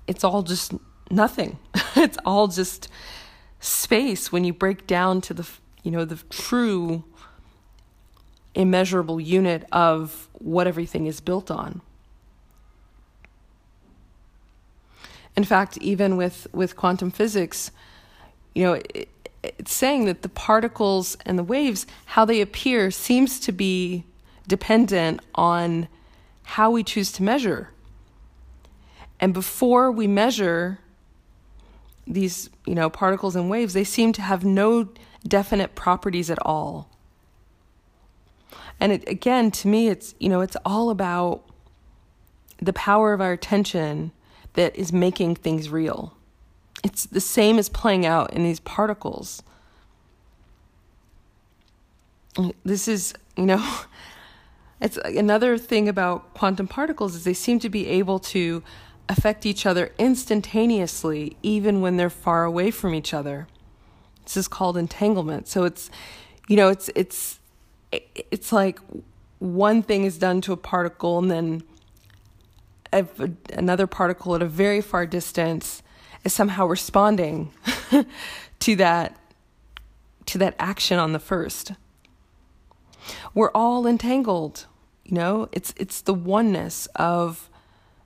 it's 0.07 0.23
all 0.23 0.41
just 0.41 0.73
nothing. 1.11 1.59
it's 1.95 2.17
all 2.25 2.47
just 2.47 2.89
space 3.59 4.31
when 4.31 4.43
you 4.43 4.53
break 4.53 4.87
down 4.87 5.21
to 5.21 5.33
the 5.33 5.47
you 5.83 5.91
know 5.91 6.05
the 6.05 6.17
true 6.29 7.03
immeasurable 8.55 9.21
unit 9.21 9.63
of 9.71 10.27
what 10.33 10.65
everything 10.65 11.05
is 11.05 11.21
built 11.21 11.51
on. 11.51 11.81
In 15.35 15.43
fact, 15.43 15.77
even 15.77 16.17
with 16.17 16.47
with 16.51 16.75
quantum 16.75 17.11
physics, 17.11 17.69
you 18.55 18.63
know, 18.63 18.73
it, 18.73 19.09
it's 19.43 19.71
saying 19.71 20.05
that 20.05 20.23
the 20.23 20.29
particles 20.29 21.15
and 21.27 21.37
the 21.37 21.43
waves, 21.43 21.85
how 22.05 22.25
they 22.25 22.41
appear, 22.41 22.89
seems 22.89 23.39
to 23.41 23.51
be 23.51 24.03
dependent 24.47 25.19
on 25.35 25.87
how 26.43 26.71
we 26.71 26.83
choose 26.83 27.11
to 27.13 27.23
measure. 27.23 27.71
And 29.19 29.33
before 29.33 29.91
we 29.91 30.07
measure 30.07 30.79
these, 32.05 32.49
you 32.65 32.75
know, 32.75 32.89
particles 32.89 33.35
and 33.35 33.49
waves, 33.49 33.73
they 33.73 33.83
seem 33.83 34.13
to 34.13 34.21
have 34.21 34.45
no 34.45 34.89
definite 35.27 35.75
properties 35.75 36.29
at 36.29 36.39
all. 36.45 36.89
And 38.79 38.91
it, 38.91 39.07
again, 39.09 39.51
to 39.51 39.67
me, 39.67 39.89
it's, 39.89 40.15
you 40.19 40.29
know, 40.29 40.41
it's 40.41 40.57
all 40.63 40.89
about 40.89 41.43
the 42.59 42.73
power 42.73 43.13
of 43.13 43.21
our 43.21 43.33
attention 43.33 44.11
that 44.53 44.75
is 44.75 44.93
making 44.93 45.35
things 45.35 45.69
real. 45.69 46.15
It's 46.83 47.05
the 47.05 47.21
same 47.21 47.59
as 47.59 47.69
playing 47.69 48.05
out 48.05 48.33
in 48.33 48.43
these 48.43 48.59
particles. 48.59 49.41
This 52.63 52.87
is, 52.87 53.13
you 53.35 53.45
know, 53.45 53.57
it's 54.79 54.97
another 54.97 55.57
thing 55.57 55.89
about 55.89 56.33
quantum 56.33 56.67
particles 56.67 57.15
is 57.15 57.23
they 57.23 57.33
seem 57.33 57.59
to 57.59 57.69
be 57.69 57.87
able 57.87 58.19
to 58.19 58.63
affect 59.09 59.45
each 59.45 59.65
other 59.65 59.91
instantaneously, 59.97 61.37
even 61.41 61.81
when 61.81 61.97
they're 61.97 62.09
far 62.09 62.43
away 62.43 62.71
from 62.71 62.93
each 62.93 63.13
other. 63.13 63.47
This 64.23 64.37
is 64.37 64.47
called 64.47 64.77
entanglement. 64.77 65.47
So 65.47 65.63
it's, 65.63 65.89
you 66.47 66.55
know, 66.55 66.69
it's 66.69 66.89
it's 66.95 67.39
it's 67.91 68.51
like 68.51 68.79
one 69.39 69.81
thing 69.81 70.03
is 70.03 70.17
done 70.17 70.41
to 70.41 70.53
a 70.53 70.57
particle, 70.57 71.17
and 71.17 71.31
then 71.31 71.63
another 73.53 73.87
particle 73.87 74.35
at 74.35 74.41
a 74.41 74.45
very 74.45 74.81
far 74.81 75.05
distance 75.05 75.81
is 76.23 76.33
somehow 76.33 76.65
responding 76.65 77.51
to 78.59 78.75
that 78.75 79.17
to 80.25 80.37
that 80.37 80.55
action 80.59 80.99
on 80.99 81.13
the 81.13 81.19
first. 81.19 81.71
We're 83.33 83.51
all 83.51 83.87
entangled, 83.87 84.65
you 85.03 85.15
know? 85.15 85.49
It's 85.51 85.73
it's 85.77 86.01
the 86.01 86.13
oneness 86.13 86.87
of 86.95 87.49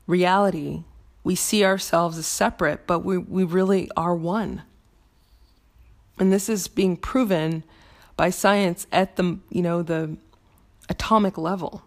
reality 0.08 0.84
we 1.24 1.36
see 1.36 1.63
ourselves 1.63 2.17
as 2.17 2.25
separate, 2.25 2.88
but 2.88 3.00
we, 3.00 3.17
we 3.17 3.43
really 3.43 3.89
are 3.96 4.15
one. 4.15 4.63
And 6.17 6.31
this 6.31 6.50
is 6.50 6.67
being 6.67 6.98
proven 6.98 7.63
by 8.17 8.29
science 8.29 8.86
at 8.91 9.15
the 9.15 9.39
you 9.50 9.62
know 9.62 9.81
the 9.81 10.17
atomic 10.89 11.38
level. 11.38 11.84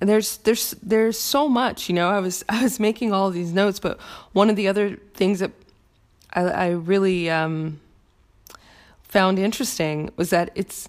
And 0.00 0.08
there's 0.08 0.38
there's 0.38 0.70
there's 0.82 1.18
so 1.18 1.48
much, 1.48 1.88
you 1.88 1.94
know. 1.94 2.08
I 2.08 2.20
was 2.20 2.44
I 2.48 2.62
was 2.62 2.80
making 2.80 3.12
all 3.12 3.30
these 3.30 3.52
notes, 3.52 3.78
but 3.78 4.00
one 4.32 4.50
of 4.50 4.56
the 4.56 4.66
other 4.66 4.96
things 5.14 5.40
that 5.40 5.52
I, 6.32 6.40
I 6.42 6.68
really 6.70 7.28
um, 7.28 7.80
found 9.10 9.38
interesting 9.38 10.10
was 10.16 10.30
that 10.30 10.50
it's 10.54 10.88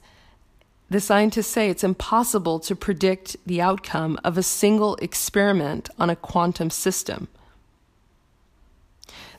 the 0.90 1.00
scientists 1.00 1.48
say 1.48 1.70
it's 1.70 1.84
impossible 1.84 2.60
to 2.60 2.76
predict 2.76 3.38
the 3.46 3.62
outcome 3.62 4.20
of 4.24 4.38
a 4.38 4.44
single 4.44 4.96
experiment 4.98 5.90
on 5.98 6.10
a 6.10 6.18
quantum 6.18 6.70
system. 6.70 7.30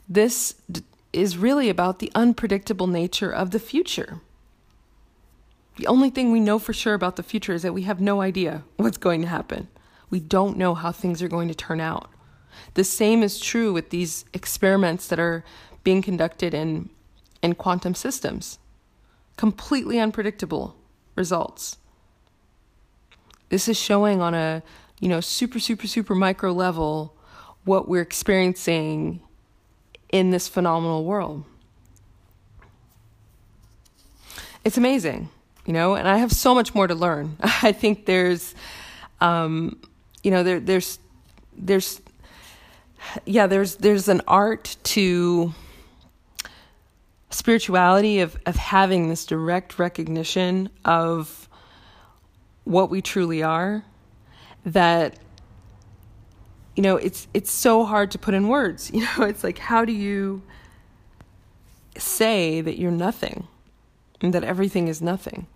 This 0.09 0.55
is 1.13 1.37
really 1.37 1.69
about 1.69 1.99
the 1.99 2.11
unpredictable 2.15 2.87
nature 2.87 3.31
of 3.31 3.51
the 3.51 3.59
future. 3.59 4.19
The 5.77 5.87
only 5.87 6.09
thing 6.09 6.31
we 6.31 6.39
know 6.39 6.59
for 6.59 6.73
sure 6.73 6.95
about 6.95 7.15
the 7.15 7.23
future 7.23 7.53
is 7.53 7.61
that 7.61 7.73
we 7.73 7.83
have 7.83 8.01
no 8.01 8.21
idea 8.21 8.63
what's 8.77 8.97
going 8.97 9.21
to 9.21 9.27
happen. 9.27 9.67
We 10.09 10.19
don't 10.19 10.57
know 10.57 10.73
how 10.73 10.91
things 10.91 11.21
are 11.21 11.27
going 11.27 11.47
to 11.47 11.55
turn 11.55 11.79
out. 11.79 12.09
The 12.73 12.83
same 12.83 13.23
is 13.23 13.39
true 13.39 13.71
with 13.73 13.91
these 13.91 14.25
experiments 14.33 15.07
that 15.07 15.19
are 15.19 15.43
being 15.83 16.01
conducted 16.01 16.53
in, 16.53 16.89
in 17.41 17.53
quantum 17.55 17.93
systems. 17.93 18.57
Completely 19.37 19.99
unpredictable 19.99 20.75
results. 21.15 21.77
This 23.49 23.67
is 23.67 23.79
showing 23.79 24.21
on 24.21 24.33
a, 24.33 24.63
you 24.99 25.07
know, 25.07 25.19
super, 25.19 25.59
super, 25.59 25.87
super 25.87 26.15
micro 26.15 26.51
level 26.51 27.15
what 27.65 27.87
we're 27.87 28.01
experiencing 28.01 29.21
in 30.11 30.31
this 30.31 30.47
phenomenal 30.47 31.03
world. 31.05 31.43
It's 34.63 34.77
amazing, 34.77 35.29
you 35.65 35.73
know, 35.73 35.95
and 35.95 36.07
I 36.07 36.17
have 36.17 36.31
so 36.31 36.55
much 36.55 36.73
more 36.73 36.87
to 36.87 36.95
learn. 36.95 37.37
I 37.41 37.73
think 37.73 38.05
there's, 38.05 38.55
um, 39.19 39.79
you 40.23 40.31
know, 40.31 40.43
there, 40.43 40.59
there's, 40.59 40.99
there's, 41.57 42.01
yeah, 43.25 43.47
there's, 43.47 43.75
there's 43.75 44.07
an 44.07 44.21
art 44.27 44.77
to 44.83 45.53
spirituality 47.33 48.19
of, 48.19 48.37
of 48.45 48.55
having 48.55 49.09
this 49.09 49.25
direct 49.25 49.79
recognition 49.79 50.69
of 50.85 51.49
what 52.63 52.89
we 52.89 53.01
truly 53.01 53.43
are 53.43 53.83
that 54.65 55.17
you 56.75 56.81
know, 56.81 56.97
it's 56.97 57.27
it's 57.33 57.51
so 57.51 57.85
hard 57.85 58.11
to 58.11 58.17
put 58.17 58.33
in 58.33 58.47
words. 58.47 58.89
You 58.93 59.01
know, 59.01 59.25
it's 59.25 59.43
like 59.43 59.59
how 59.59 59.85
do 59.85 59.93
you 59.93 60.41
say 61.97 62.61
that 62.61 62.79
you're 62.79 62.91
nothing 62.91 63.47
and 64.21 64.33
that 64.33 64.43
everything 64.43 64.87
is 64.87 65.01
nothing? 65.01 65.47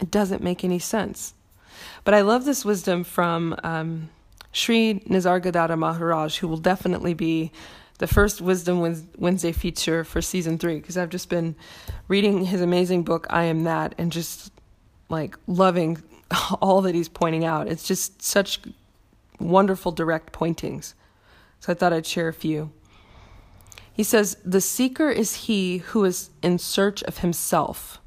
It 0.00 0.10
doesn't 0.10 0.42
make 0.42 0.64
any 0.64 0.78
sense. 0.78 1.34
But 2.04 2.14
I 2.14 2.20
love 2.20 2.44
this 2.44 2.64
wisdom 2.64 3.04
from 3.04 3.56
um, 3.64 4.10
Sri 4.52 5.00
Nisargadatta 5.00 5.78
Maharaj, 5.78 6.38
who 6.38 6.48
will 6.48 6.58
definitely 6.58 7.14
be 7.14 7.52
the 7.98 8.06
first 8.06 8.40
Wisdom 8.40 8.80
Wednesday 9.18 9.52
feature 9.52 10.04
for 10.04 10.22
season 10.22 10.58
three, 10.58 10.76
because 10.76 10.96
I've 10.96 11.10
just 11.10 11.28
been 11.28 11.56
reading 12.06 12.44
his 12.44 12.60
amazing 12.60 13.02
book, 13.02 13.26
I 13.28 13.44
Am 13.44 13.64
That, 13.64 13.94
and 13.98 14.12
just 14.12 14.52
like 15.08 15.36
loving 15.46 16.02
all 16.60 16.80
that 16.82 16.94
he's 16.94 17.08
pointing 17.08 17.44
out. 17.44 17.68
It's 17.68 17.86
just 17.86 18.22
such 18.22 18.60
wonderful 19.40 19.92
direct 19.92 20.32
pointings. 20.32 20.94
So 21.60 21.72
I 21.72 21.74
thought 21.74 21.92
I'd 21.92 22.06
share 22.06 22.28
a 22.28 22.32
few. 22.32 22.70
He 23.92 24.04
says, 24.04 24.36
The 24.44 24.60
seeker 24.60 25.10
is 25.10 25.46
he 25.46 25.78
who 25.78 26.04
is 26.04 26.30
in 26.40 26.58
search 26.58 27.02
of 27.02 27.18
himself. 27.18 28.00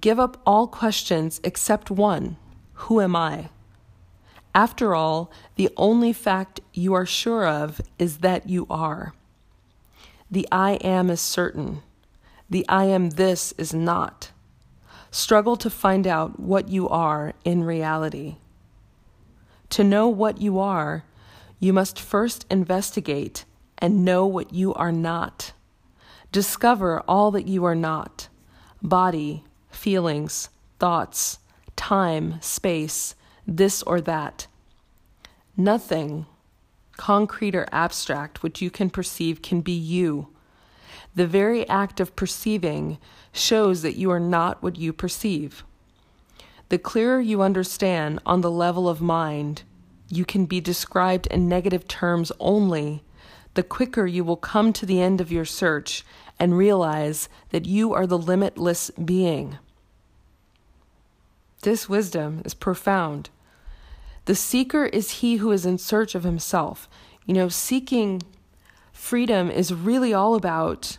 Give 0.00 0.18
up 0.18 0.40
all 0.44 0.66
questions 0.66 1.40
except 1.44 1.90
one 1.90 2.36
Who 2.74 3.00
am 3.00 3.14
I? 3.14 3.50
After 4.54 4.94
all, 4.94 5.30
the 5.56 5.70
only 5.76 6.12
fact 6.12 6.60
you 6.72 6.92
are 6.94 7.06
sure 7.06 7.46
of 7.46 7.80
is 7.98 8.18
that 8.18 8.48
you 8.48 8.66
are. 8.68 9.14
The 10.30 10.46
I 10.50 10.72
am 10.72 11.10
is 11.10 11.20
certain. 11.20 11.82
The 12.48 12.66
I 12.68 12.84
am 12.84 13.10
this 13.10 13.52
is 13.52 13.72
not. 13.72 14.32
Struggle 15.10 15.56
to 15.56 15.70
find 15.70 16.06
out 16.06 16.38
what 16.38 16.68
you 16.68 16.88
are 16.88 17.34
in 17.44 17.64
reality. 17.64 18.36
To 19.70 19.84
know 19.84 20.08
what 20.08 20.40
you 20.40 20.58
are, 20.58 21.04
you 21.60 21.72
must 21.72 22.00
first 22.00 22.46
investigate 22.50 23.44
and 23.78 24.04
know 24.04 24.26
what 24.26 24.52
you 24.52 24.74
are 24.74 24.92
not. 24.92 25.52
Discover 26.32 27.00
all 27.08 27.30
that 27.32 27.46
you 27.46 27.64
are 27.64 27.74
not 27.74 28.28
body, 28.82 29.44
feelings, 29.70 30.48
thoughts, 30.78 31.38
time, 31.76 32.40
space, 32.40 33.14
this 33.46 33.82
or 33.82 34.00
that. 34.00 34.46
Nothing, 35.56 36.26
concrete 36.96 37.54
or 37.54 37.66
abstract, 37.72 38.42
which 38.42 38.60
you 38.60 38.70
can 38.70 38.90
perceive 38.90 39.42
can 39.42 39.60
be 39.60 39.72
you. 39.72 40.28
The 41.14 41.26
very 41.26 41.68
act 41.68 42.00
of 42.00 42.14
perceiving 42.14 42.98
shows 43.32 43.82
that 43.82 43.96
you 43.96 44.10
are 44.10 44.20
not 44.20 44.62
what 44.62 44.76
you 44.76 44.92
perceive. 44.92 45.64
The 46.68 46.78
clearer 46.78 47.20
you 47.20 47.42
understand 47.42 48.20
on 48.24 48.42
the 48.42 48.50
level 48.50 48.88
of 48.88 49.00
mind, 49.00 49.62
you 50.08 50.24
can 50.24 50.46
be 50.46 50.60
described 50.60 51.26
in 51.28 51.48
negative 51.48 51.88
terms 51.88 52.30
only, 52.38 53.02
the 53.54 53.62
quicker 53.62 54.06
you 54.06 54.22
will 54.22 54.36
come 54.36 54.72
to 54.72 54.86
the 54.86 55.00
end 55.00 55.20
of 55.20 55.32
your 55.32 55.44
search 55.44 56.04
and 56.38 56.56
realize 56.56 57.28
that 57.50 57.66
you 57.66 57.92
are 57.92 58.06
the 58.06 58.18
limitless 58.18 58.90
being. 58.90 59.58
This 61.62 61.88
wisdom 61.88 62.42
is 62.44 62.54
profound. 62.54 63.30
The 64.24 64.34
seeker 64.34 64.86
is 64.86 65.10
he 65.10 65.36
who 65.36 65.50
is 65.50 65.66
in 65.66 65.78
search 65.78 66.14
of 66.14 66.24
himself. 66.24 66.88
You 67.26 67.34
know, 67.34 67.48
seeking 67.48 68.22
freedom 68.92 69.50
is 69.50 69.72
really 69.72 70.14
all 70.14 70.34
about 70.34 70.98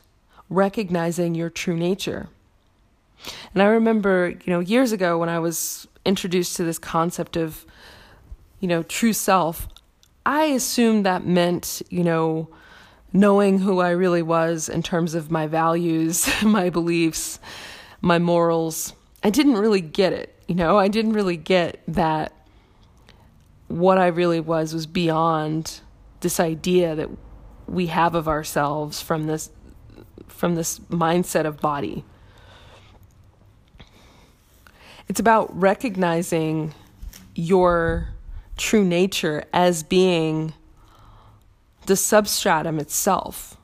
recognizing 0.49 1.33
your 1.33 1.49
true 1.49 1.77
nature. 1.77 2.29
And 3.53 3.61
I 3.61 3.67
remember, 3.67 4.29
you 4.29 4.53
know, 4.53 4.59
years 4.59 4.91
ago 4.91 5.17
when 5.17 5.29
I 5.29 5.39
was 5.39 5.87
introduced 6.05 6.57
to 6.57 6.63
this 6.63 6.79
concept 6.79 7.37
of, 7.37 7.65
you 8.59 8.67
know, 8.67 8.83
true 8.83 9.13
self, 9.13 9.67
I 10.25 10.45
assumed 10.45 11.05
that 11.05 11.25
meant, 11.25 11.81
you 11.89 12.03
know, 12.03 12.49
knowing 13.13 13.59
who 13.59 13.79
I 13.79 13.89
really 13.89 14.21
was 14.21 14.69
in 14.69 14.83
terms 14.83 15.15
of 15.15 15.31
my 15.31 15.47
values, 15.47 16.29
my 16.43 16.69
beliefs, 16.69 17.39
my 18.01 18.19
morals. 18.19 18.93
I 19.23 19.29
didn't 19.29 19.57
really 19.57 19.81
get 19.81 20.13
it, 20.13 20.35
you 20.51 20.55
know, 20.57 20.77
I 20.77 20.89
didn't 20.89 21.13
really 21.13 21.37
get 21.37 21.81
that 21.87 22.33
what 23.69 23.97
I 23.97 24.07
really 24.07 24.41
was 24.41 24.73
was 24.73 24.85
beyond 24.85 25.79
this 26.19 26.41
idea 26.41 26.93
that 26.93 27.09
we 27.67 27.87
have 27.87 28.15
of 28.15 28.27
ourselves 28.27 29.01
from 29.01 29.27
this 29.27 29.49
from 30.27 30.55
this 30.55 30.79
mindset 30.89 31.45
of 31.45 31.61
body. 31.61 32.03
It's 35.07 35.21
about 35.21 35.57
recognizing 35.57 36.73
your 37.33 38.09
true 38.57 38.83
nature 38.83 39.45
as 39.53 39.83
being 39.83 40.53
the 41.85 41.95
substratum 41.95 42.77
itself. 42.77 43.55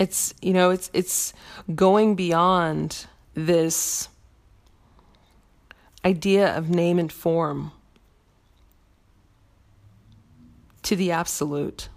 It's 0.00 0.32
you 0.40 0.54
know 0.54 0.70
it's 0.70 0.90
it's 0.94 1.34
going 1.74 2.14
beyond 2.14 3.06
this 3.34 4.08
idea 6.04 6.56
of 6.56 6.70
name 6.70 6.98
and 6.98 7.12
form 7.12 7.72
to 10.82 10.96
the 10.96 11.12
absolute. 11.12 11.90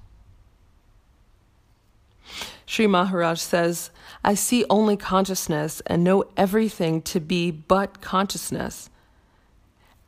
Sri 2.65 2.87
Maharaj 2.87 3.39
says, 3.39 3.91
I 4.23 4.33
see 4.33 4.65
only 4.69 4.97
consciousness 4.97 5.81
and 5.85 6.03
know 6.03 6.25
everything 6.35 7.01
to 7.03 7.19
be 7.19 7.51
but 7.51 8.01
consciousness. 8.01 8.89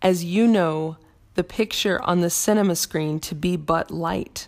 As 0.01 0.25
you 0.25 0.47
know 0.47 0.97
the 1.35 1.43
picture 1.43 2.01
on 2.01 2.19
the 2.21 2.29
cinema 2.29 2.75
screen 2.75 3.19
to 3.21 3.35
be 3.35 3.55
but 3.55 3.89
light. 3.89 4.47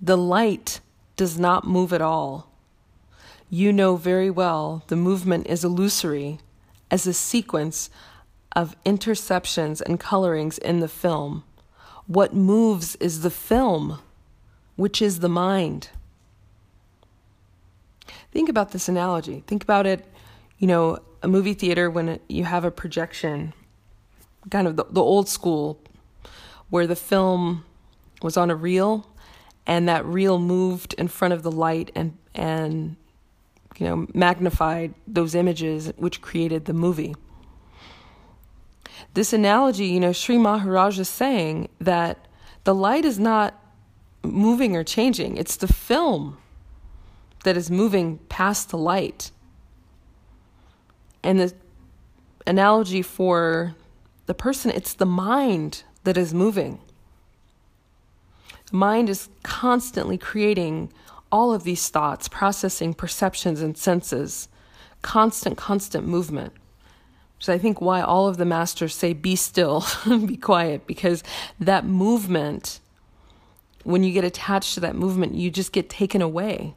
The 0.00 0.16
light 0.16 0.80
does 1.20 1.38
not 1.38 1.66
move 1.66 1.92
at 1.92 2.00
all. 2.00 2.50
You 3.50 3.74
know 3.74 3.96
very 3.96 4.30
well 4.30 4.84
the 4.86 4.96
movement 4.96 5.46
is 5.48 5.62
illusory 5.62 6.38
as 6.90 7.06
a 7.06 7.12
sequence 7.12 7.90
of 8.56 8.74
interceptions 8.84 9.82
and 9.82 10.00
colorings 10.00 10.56
in 10.56 10.80
the 10.80 10.88
film. 10.88 11.44
What 12.06 12.32
moves 12.32 12.96
is 12.96 13.20
the 13.20 13.28
film 13.28 13.98
which 14.76 15.02
is 15.02 15.20
the 15.20 15.28
mind. 15.28 15.90
Think 18.32 18.48
about 18.48 18.70
this 18.70 18.88
analogy. 18.88 19.44
Think 19.46 19.62
about 19.62 19.84
it, 19.84 20.06
you 20.56 20.66
know, 20.66 21.00
a 21.22 21.28
movie 21.28 21.52
theater 21.52 21.90
when 21.90 22.18
you 22.30 22.44
have 22.44 22.64
a 22.64 22.70
projection, 22.70 23.52
kind 24.50 24.66
of 24.66 24.76
the, 24.76 24.86
the 24.88 25.02
old 25.02 25.28
school, 25.28 25.82
where 26.70 26.86
the 26.86 26.96
film 26.96 27.66
was 28.22 28.38
on 28.38 28.48
a 28.48 28.56
reel 28.56 29.09
and 29.70 29.88
that 29.88 30.04
reel 30.04 30.38
moved 30.38 30.92
in 30.98 31.08
front 31.08 31.32
of 31.32 31.42
the 31.42 31.52
light 31.52 31.90
and 31.94 32.18
and 32.34 32.96
you 33.78 33.86
know 33.86 34.06
magnified 34.12 34.92
those 35.06 35.34
images 35.34 35.92
which 35.96 36.20
created 36.20 36.64
the 36.66 36.74
movie 36.74 37.14
this 39.14 39.32
analogy 39.32 39.86
you 39.86 40.00
know 40.00 40.12
sri 40.12 40.36
maharaj 40.36 40.98
is 40.98 41.08
saying 41.08 41.68
that 41.80 42.26
the 42.64 42.74
light 42.74 43.04
is 43.04 43.18
not 43.18 43.60
moving 44.22 44.76
or 44.76 44.84
changing. 44.84 45.36
It's 45.36 45.56
the 45.56 45.68
film 45.68 46.38
that 47.44 47.56
is 47.56 47.70
moving 47.70 48.18
past 48.28 48.70
the 48.70 48.78
light. 48.78 49.30
And 51.22 51.40
the 51.40 51.54
analogy 52.46 53.02
for 53.02 53.74
the 54.26 54.34
person, 54.34 54.70
it's 54.70 54.94
the 54.94 55.06
mind 55.06 55.84
that 56.04 56.16
is 56.16 56.34
moving. 56.34 56.80
The 58.70 58.76
mind 58.76 59.08
is 59.08 59.28
constantly 59.42 60.18
creating 60.18 60.92
all 61.32 61.52
of 61.52 61.64
these 61.64 61.88
thoughts, 61.88 62.28
processing 62.28 62.94
perceptions 62.94 63.60
and 63.60 63.76
senses, 63.76 64.48
constant, 65.02 65.56
constant 65.56 66.06
movement. 66.06 66.52
So 67.38 67.52
I 67.52 67.58
think 67.58 67.80
why 67.80 68.02
all 68.02 68.28
of 68.28 68.36
the 68.36 68.44
masters 68.44 68.94
say, 68.94 69.12
be 69.12 69.36
still, 69.36 69.84
be 70.26 70.36
quiet, 70.36 70.86
because 70.86 71.22
that 71.58 71.84
movement 71.84 72.80
when 73.84 74.02
you 74.02 74.12
get 74.12 74.24
attached 74.24 74.74
to 74.74 74.80
that 74.80 74.94
movement, 74.94 75.34
you 75.34 75.50
just 75.50 75.72
get 75.72 75.88
taken 75.88 76.20
away. 76.20 76.74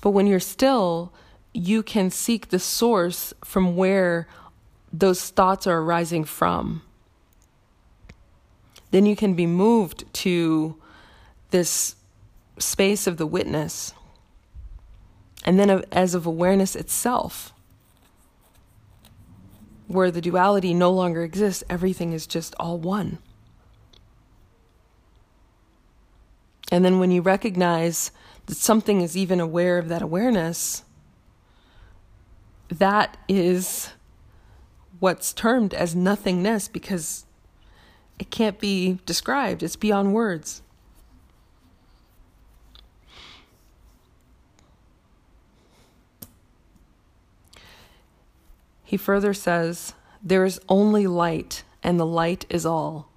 But 0.00 0.10
when 0.10 0.26
you're 0.26 0.40
still, 0.40 1.12
you 1.52 1.82
can 1.82 2.10
seek 2.10 2.48
the 2.48 2.58
source 2.58 3.34
from 3.44 3.76
where 3.76 4.26
those 4.92 5.28
thoughts 5.30 5.66
are 5.66 5.80
arising 5.80 6.24
from. 6.24 6.82
Then 8.90 9.06
you 9.06 9.16
can 9.16 9.34
be 9.34 9.46
moved 9.46 10.12
to 10.14 10.76
this 11.50 11.96
space 12.58 13.06
of 13.06 13.16
the 13.16 13.26
witness. 13.26 13.92
And 15.44 15.58
then, 15.58 15.84
as 15.92 16.14
of 16.14 16.26
awareness 16.26 16.74
itself, 16.74 17.52
where 19.86 20.10
the 20.10 20.20
duality 20.20 20.74
no 20.74 20.90
longer 20.90 21.22
exists, 21.22 21.64
everything 21.70 22.12
is 22.12 22.26
just 22.26 22.54
all 22.58 22.78
one. 22.78 23.18
And 26.70 26.84
then 26.84 26.98
when 26.98 27.10
you 27.10 27.22
recognize 27.22 28.10
that 28.46 28.56
something 28.56 29.00
is 29.00 29.16
even 29.16 29.40
aware 29.40 29.78
of 29.78 29.88
that 29.88 30.02
awareness, 30.02 30.82
that 32.68 33.16
is 33.28 33.90
what's 35.00 35.32
termed 35.32 35.72
as 35.72 35.94
nothingness 35.94 36.68
because 36.68 37.24
it 38.18 38.30
can't 38.30 38.58
be 38.58 38.98
described, 39.06 39.62
it's 39.62 39.76
beyond 39.76 40.12
words. 40.12 40.62
He 48.84 48.96
further 48.96 49.34
says, 49.34 49.92
There 50.22 50.46
is 50.46 50.58
only 50.68 51.06
light, 51.06 51.62
and 51.82 52.00
the 52.00 52.06
light 52.06 52.46
is 52.48 52.64
all. 52.64 53.10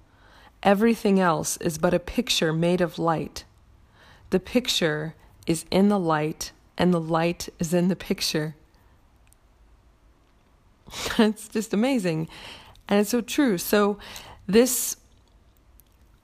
Everything 0.62 1.18
else 1.18 1.56
is 1.56 1.78
but 1.78 1.94
a 1.94 1.98
picture 1.98 2.52
made 2.52 2.82
of 2.82 2.98
light. 2.98 3.44
The 4.28 4.38
picture 4.38 5.14
is 5.46 5.64
in 5.70 5.88
the 5.88 5.98
light, 5.98 6.52
and 6.76 6.92
the 6.92 7.00
light 7.00 7.48
is 7.58 7.72
in 7.72 7.88
the 7.88 7.96
picture. 7.96 8.54
it's 11.18 11.48
just 11.48 11.72
amazing. 11.72 12.28
And 12.86 13.00
it's 13.00 13.10
so 13.10 13.22
true. 13.22 13.56
So 13.56 13.98
this 14.46 14.96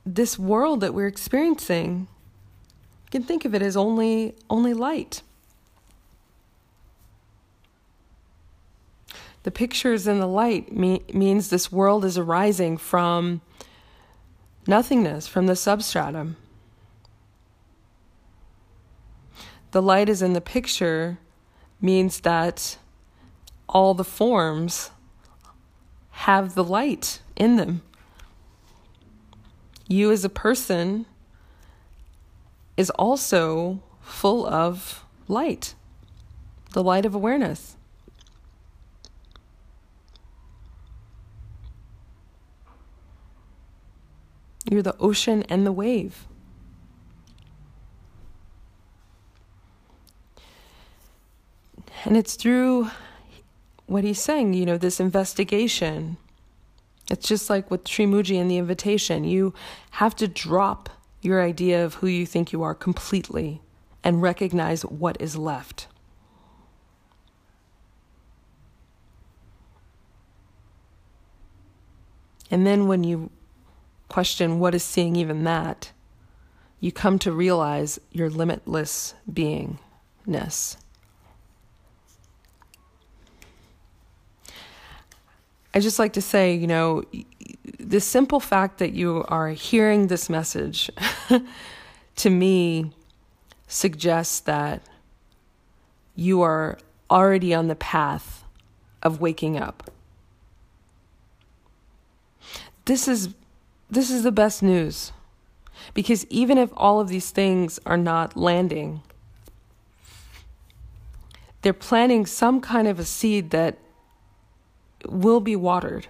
this 0.04 0.38
world 0.38 0.80
that 0.80 0.94
we're 0.94 1.06
experiencing, 1.06 2.08
you 3.04 3.10
can 3.10 3.22
think 3.22 3.44
of 3.44 3.54
it 3.54 3.62
as 3.62 3.76
only 3.76 4.34
only 4.48 4.74
light. 4.74 5.22
The 9.42 9.50
pictures 9.50 10.06
in 10.06 10.18
the 10.18 10.26
light 10.26 10.72
me- 10.72 11.02
means 11.12 11.48
this 11.48 11.70
world 11.70 12.04
is 12.04 12.18
arising 12.18 12.76
from 12.76 13.40
nothingness, 14.66 15.26
from 15.26 15.46
the 15.46 15.56
substratum. 15.56 16.36
The 19.70 19.82
light 19.82 20.08
is 20.08 20.22
in 20.22 20.32
the 20.32 20.40
picture 20.40 21.18
means 21.80 22.20
that 22.20 22.78
all 23.68 23.94
the 23.94 24.04
forms 24.04 24.90
have 26.10 26.54
the 26.54 26.64
light 26.64 27.20
in 27.36 27.56
them. 27.56 27.82
You, 29.88 30.12
as 30.12 30.24
a 30.24 30.28
person, 30.28 31.06
is 32.76 32.90
also 32.90 33.82
full 34.00 34.46
of 34.46 35.04
light, 35.26 35.74
the 36.72 36.82
light 36.84 37.06
of 37.06 37.14
awareness. 37.14 37.76
You're 44.70 44.82
the 44.82 44.96
ocean 44.98 45.44
and 45.48 45.66
the 45.66 45.72
wave. 45.72 46.26
And 52.04 52.16
it's 52.16 52.34
through 52.34 52.90
what 53.86 54.04
he's 54.04 54.20
saying, 54.20 54.52
you 54.52 54.66
know, 54.66 54.76
this 54.76 55.00
investigation. 55.00 56.18
It's 57.10 57.26
just 57.26 57.48
like 57.48 57.70
with 57.70 57.88
Sri 57.88 58.06
Mooji 58.06 58.40
and 58.40 58.50
the 58.50 58.58
invitation. 58.58 59.24
You 59.24 59.54
have 59.92 60.14
to 60.16 60.28
drop 60.28 60.90
your 61.22 61.42
idea 61.42 61.84
of 61.84 61.94
who 61.94 62.06
you 62.06 62.26
think 62.26 62.52
you 62.52 62.62
are 62.62 62.74
completely 62.74 63.62
and 64.04 64.22
recognize 64.22 64.82
what 64.82 65.20
is 65.20 65.36
left. 65.36 65.88
And 72.50 72.66
then 72.66 72.86
when 72.86 73.04
you 73.04 73.30
question 74.08 74.58
what 74.58 74.74
is 74.74 74.82
seeing 74.82 75.16
even 75.16 75.44
that, 75.44 75.92
you 76.80 76.92
come 76.92 77.18
to 77.18 77.32
realize 77.32 77.98
your 78.10 78.30
limitless 78.30 79.14
beingness. 79.30 80.76
I 85.78 85.80
just 85.80 86.00
like 86.00 86.14
to 86.14 86.20
say, 86.20 86.56
you 86.56 86.66
know, 86.66 87.04
the 87.78 88.00
simple 88.00 88.40
fact 88.40 88.78
that 88.78 88.94
you 88.94 89.24
are 89.28 89.50
hearing 89.50 90.08
this 90.08 90.28
message 90.28 90.90
to 92.16 92.30
me 92.30 92.90
suggests 93.68 94.40
that 94.40 94.82
you 96.16 96.42
are 96.42 96.80
already 97.08 97.54
on 97.54 97.68
the 97.68 97.76
path 97.76 98.42
of 99.04 99.20
waking 99.20 99.56
up. 99.56 99.88
This 102.86 103.06
is 103.06 103.28
this 103.88 104.10
is 104.10 104.24
the 104.24 104.32
best 104.32 104.64
news. 104.64 105.12
Because 105.94 106.26
even 106.28 106.58
if 106.58 106.70
all 106.76 106.98
of 106.98 107.06
these 107.06 107.30
things 107.30 107.78
are 107.86 107.96
not 107.96 108.36
landing, 108.36 109.02
they're 111.62 111.72
planting 111.72 112.26
some 112.26 112.60
kind 112.60 112.88
of 112.88 112.98
a 112.98 113.04
seed 113.04 113.50
that 113.50 113.78
will 115.06 115.40
be 115.40 115.56
watered. 115.56 116.06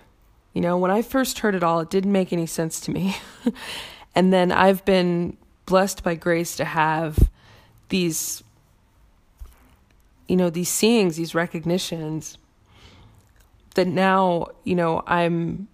You 0.53 0.63
know, 0.63 0.79
when 0.79 0.91
I 0.91 1.03
first 1.03 1.41
heard 1.41 1.55
it 1.55 1.63
all, 1.63 1.81
it 1.81 1.91
didn't 1.91 2.13
make 2.13 2.33
any 2.33 2.47
sense 2.47 2.81
to 2.81 2.91
me. 2.91 3.17
and 4.15 4.33
then 4.33 4.51
I've 4.51 4.85
been 4.85 5.37
blessed 5.67 6.03
by 6.03 6.15
grace 6.15 6.57
to 6.57 6.65
have 6.65 7.29
these, 7.91 8.43
you 10.27 10.37
know, 10.37 10.51
these 10.51 10.69
seeings, 10.69 11.17
these 11.17 11.35
recognitions 11.35 12.39
that 13.75 13.87
now, 13.87 14.49
you 14.65 14.75
know, 14.75 15.03
I'm 15.07 15.69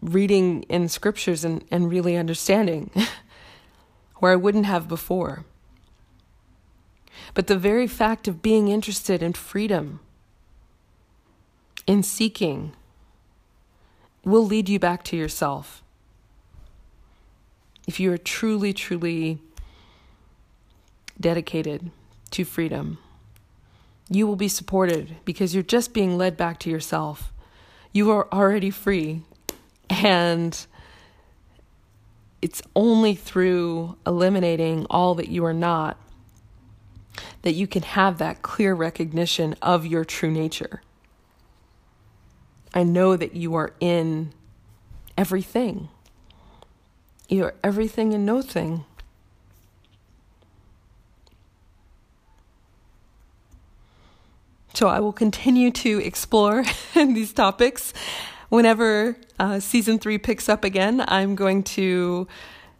reading 0.00 0.62
in 0.64 0.88
scriptures 0.88 1.44
and, 1.44 1.64
and 1.70 1.90
really 1.90 2.16
understanding 2.16 2.90
where 4.16 4.32
I 4.32 4.36
wouldn't 4.36 4.66
have 4.66 4.88
before. 4.88 5.44
But 7.34 7.46
the 7.46 7.58
very 7.58 7.86
fact 7.86 8.26
of 8.28 8.42
being 8.42 8.68
interested 8.68 9.22
in 9.22 9.34
freedom 9.34 10.00
in 11.90 12.04
seeking 12.04 12.70
will 14.24 14.46
lead 14.46 14.68
you 14.68 14.78
back 14.78 15.02
to 15.02 15.16
yourself. 15.16 15.82
If 17.84 17.98
you 17.98 18.12
are 18.12 18.16
truly, 18.16 18.72
truly 18.72 19.40
dedicated 21.20 21.90
to 22.30 22.44
freedom, 22.44 22.98
you 24.08 24.24
will 24.24 24.36
be 24.36 24.46
supported 24.46 25.16
because 25.24 25.52
you're 25.52 25.64
just 25.64 25.92
being 25.92 26.16
led 26.16 26.36
back 26.36 26.60
to 26.60 26.70
yourself. 26.70 27.32
You 27.92 28.12
are 28.12 28.28
already 28.32 28.70
free, 28.70 29.22
and 29.88 30.64
it's 32.40 32.62
only 32.76 33.16
through 33.16 33.96
eliminating 34.06 34.86
all 34.88 35.16
that 35.16 35.28
you 35.28 35.44
are 35.44 35.52
not 35.52 35.98
that 37.42 37.54
you 37.54 37.66
can 37.66 37.82
have 37.82 38.18
that 38.18 38.42
clear 38.42 38.74
recognition 38.74 39.56
of 39.60 39.84
your 39.84 40.04
true 40.04 40.30
nature. 40.30 40.82
I 42.72 42.82
know 42.84 43.16
that 43.16 43.34
you 43.34 43.54
are 43.54 43.72
in 43.80 44.32
everything. 45.18 45.88
You 47.28 47.44
are 47.44 47.54
everything 47.62 48.14
and 48.14 48.24
no 48.24 48.42
thing. 48.42 48.84
So 54.74 54.88
I 54.88 55.00
will 55.00 55.12
continue 55.12 55.70
to 55.72 55.98
explore 55.98 56.64
these 56.94 57.32
topics. 57.32 57.92
Whenever 58.48 59.16
uh, 59.38 59.60
season 59.60 59.98
three 59.98 60.18
picks 60.18 60.48
up 60.48 60.64
again, 60.64 61.04
I'm 61.06 61.34
going 61.34 61.62
to 61.64 62.26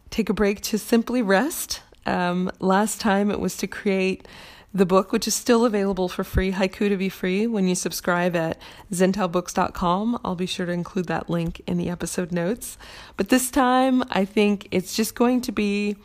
take 0.09 0.29
a 0.29 0.33
break 0.33 0.61
to 0.61 0.77
simply 0.77 1.21
rest. 1.21 1.81
Um, 2.05 2.51
last 2.59 2.99
time 2.99 3.29
it 3.29 3.39
was 3.39 3.55
to 3.57 3.67
create 3.67 4.27
the 4.73 4.85
book, 4.85 5.11
which 5.11 5.27
is 5.27 5.35
still 5.35 5.65
available 5.65 6.07
for 6.07 6.23
free, 6.23 6.53
Haiku 6.53 6.87
to 6.89 6.97
be 6.97 7.09
free, 7.09 7.45
when 7.45 7.67
you 7.67 7.75
subscribe 7.75 8.35
at 8.35 8.57
zentalbooks.com. 8.91 10.19
I'll 10.23 10.35
be 10.35 10.45
sure 10.45 10.65
to 10.65 10.71
include 10.71 11.07
that 11.07 11.29
link 11.29 11.61
in 11.67 11.77
the 11.77 11.89
episode 11.89 12.31
notes. 12.31 12.77
But 13.17 13.29
this 13.29 13.51
time, 13.51 14.03
I 14.09 14.23
think 14.23 14.67
it's 14.71 14.95
just 14.95 15.13
going 15.13 15.41
to 15.41 15.51
be 15.51 15.97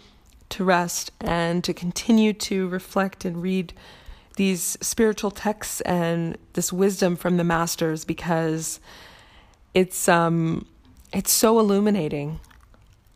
to 0.49 0.65
rest 0.65 1.13
and 1.21 1.63
to 1.65 1.73
continue 1.73 2.33
to 2.33 2.69
reflect 2.69 3.25
and 3.25 3.43
read 3.43 3.73
these 4.37 4.77
spiritual 4.81 5.31
texts 5.31 5.81
and 5.83 6.37
this 6.53 6.73
wisdom 6.73 7.17
from 7.17 7.37
the 7.37 7.45
masters 7.45 8.05
because 8.05 8.81
it's 9.75 10.09
um 10.09 10.67
it's 11.13 11.33
so 11.33 11.59
illuminating 11.59 12.39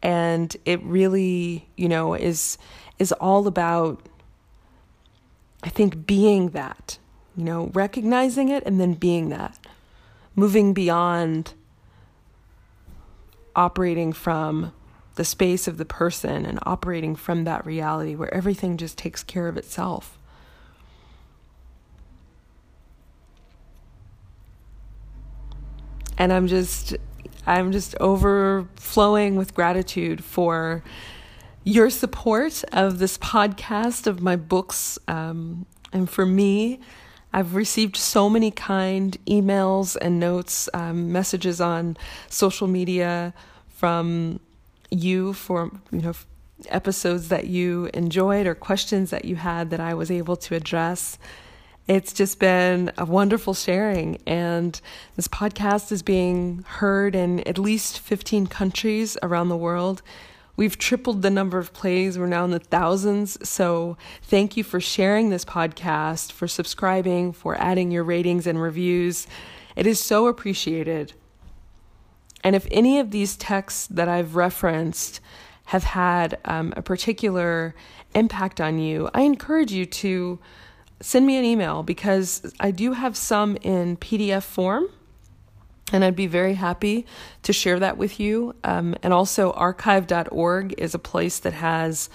and 0.02 0.56
it 0.64 0.82
really 0.82 1.68
you 1.76 1.88
know 1.88 2.14
is 2.14 2.56
is 2.98 3.12
all 3.12 3.46
about 3.46 4.00
I 5.62 5.68
think 5.68 6.06
being 6.06 6.50
that, 6.50 6.98
you 7.36 7.44
know, 7.44 7.70
recognizing 7.74 8.48
it 8.48 8.62
and 8.64 8.80
then 8.80 8.94
being 8.94 9.28
that, 9.28 9.58
moving 10.34 10.72
beyond 10.72 11.54
operating 13.54 14.12
from 14.12 14.72
the 15.16 15.24
space 15.24 15.68
of 15.68 15.76
the 15.76 15.84
person 15.84 16.46
and 16.46 16.58
operating 16.62 17.14
from 17.14 17.44
that 17.44 17.66
reality 17.66 18.14
where 18.14 18.32
everything 18.32 18.76
just 18.76 18.96
takes 18.96 19.22
care 19.22 19.48
of 19.48 19.56
itself. 19.56 20.18
And 26.16 26.32
I'm 26.32 26.46
just 26.46 26.96
I'm 27.46 27.72
just 27.72 27.94
overflowing 27.98 29.36
with 29.36 29.54
gratitude 29.54 30.22
for 30.22 30.82
your 31.64 31.90
support 31.90 32.64
of 32.72 32.98
this 32.98 33.18
podcast, 33.18 34.06
of 34.06 34.20
my 34.20 34.36
books. 34.36 34.98
Um, 35.08 35.66
and 35.92 36.08
for 36.08 36.24
me, 36.24 36.80
I've 37.32 37.54
received 37.54 37.96
so 37.96 38.28
many 38.28 38.50
kind 38.50 39.16
emails 39.26 39.96
and 40.00 40.18
notes, 40.18 40.68
um, 40.74 41.12
messages 41.12 41.60
on 41.60 41.96
social 42.28 42.66
media 42.66 43.34
from 43.68 44.40
you 44.90 45.32
for 45.32 45.70
you 45.92 46.02
know 46.02 46.12
episodes 46.68 47.28
that 47.28 47.46
you 47.46 47.88
enjoyed 47.94 48.46
or 48.46 48.54
questions 48.54 49.10
that 49.10 49.24
you 49.24 49.36
had 49.36 49.70
that 49.70 49.80
I 49.80 49.94
was 49.94 50.10
able 50.10 50.36
to 50.36 50.54
address. 50.54 51.18
It's 51.86 52.12
just 52.12 52.38
been 52.38 52.92
a 52.98 53.04
wonderful 53.04 53.54
sharing, 53.54 54.18
and 54.26 54.80
this 55.16 55.26
podcast 55.28 55.90
is 55.90 56.02
being 56.02 56.64
heard 56.66 57.14
in 57.14 57.40
at 57.48 57.58
least 57.58 57.98
15 58.00 58.46
countries 58.46 59.16
around 59.22 59.48
the 59.48 59.56
world. 59.56 60.02
We've 60.60 60.76
tripled 60.76 61.22
the 61.22 61.30
number 61.30 61.56
of 61.56 61.72
plays. 61.72 62.18
We're 62.18 62.26
now 62.26 62.44
in 62.44 62.50
the 62.50 62.58
thousands. 62.58 63.48
So, 63.48 63.96
thank 64.20 64.58
you 64.58 64.62
for 64.62 64.78
sharing 64.78 65.30
this 65.30 65.42
podcast, 65.42 66.32
for 66.32 66.46
subscribing, 66.46 67.32
for 67.32 67.58
adding 67.58 67.90
your 67.90 68.04
ratings 68.04 68.46
and 68.46 68.60
reviews. 68.60 69.26
It 69.74 69.86
is 69.86 70.00
so 70.00 70.26
appreciated. 70.26 71.14
And 72.44 72.54
if 72.54 72.66
any 72.70 72.98
of 72.98 73.10
these 73.10 73.38
texts 73.38 73.86
that 73.86 74.06
I've 74.06 74.36
referenced 74.36 75.20
have 75.64 75.84
had 75.84 76.38
um, 76.44 76.74
a 76.76 76.82
particular 76.82 77.74
impact 78.14 78.60
on 78.60 78.78
you, 78.78 79.08
I 79.14 79.22
encourage 79.22 79.72
you 79.72 79.86
to 79.86 80.40
send 81.00 81.26
me 81.26 81.38
an 81.38 81.44
email 81.46 81.82
because 81.82 82.52
I 82.60 82.70
do 82.70 82.92
have 82.92 83.16
some 83.16 83.56
in 83.62 83.96
PDF 83.96 84.42
form. 84.42 84.90
And 85.92 86.04
I'd 86.04 86.16
be 86.16 86.26
very 86.26 86.54
happy 86.54 87.06
to 87.42 87.52
share 87.52 87.78
that 87.80 87.96
with 87.96 88.20
you. 88.20 88.54
Um, 88.62 88.94
and 89.02 89.12
also, 89.12 89.52
archive.org 89.52 90.74
is 90.78 90.94
a 90.94 90.98
place 90.98 91.40
that 91.40 91.52
has, 91.52 92.08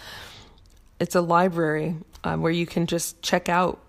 it's 0.99 1.15
a 1.15 1.21
library 1.21 1.95
um, 2.23 2.41
where 2.41 2.51
you 2.51 2.65
can 2.65 2.87
just 2.87 3.21
check 3.21 3.49
out 3.49 3.79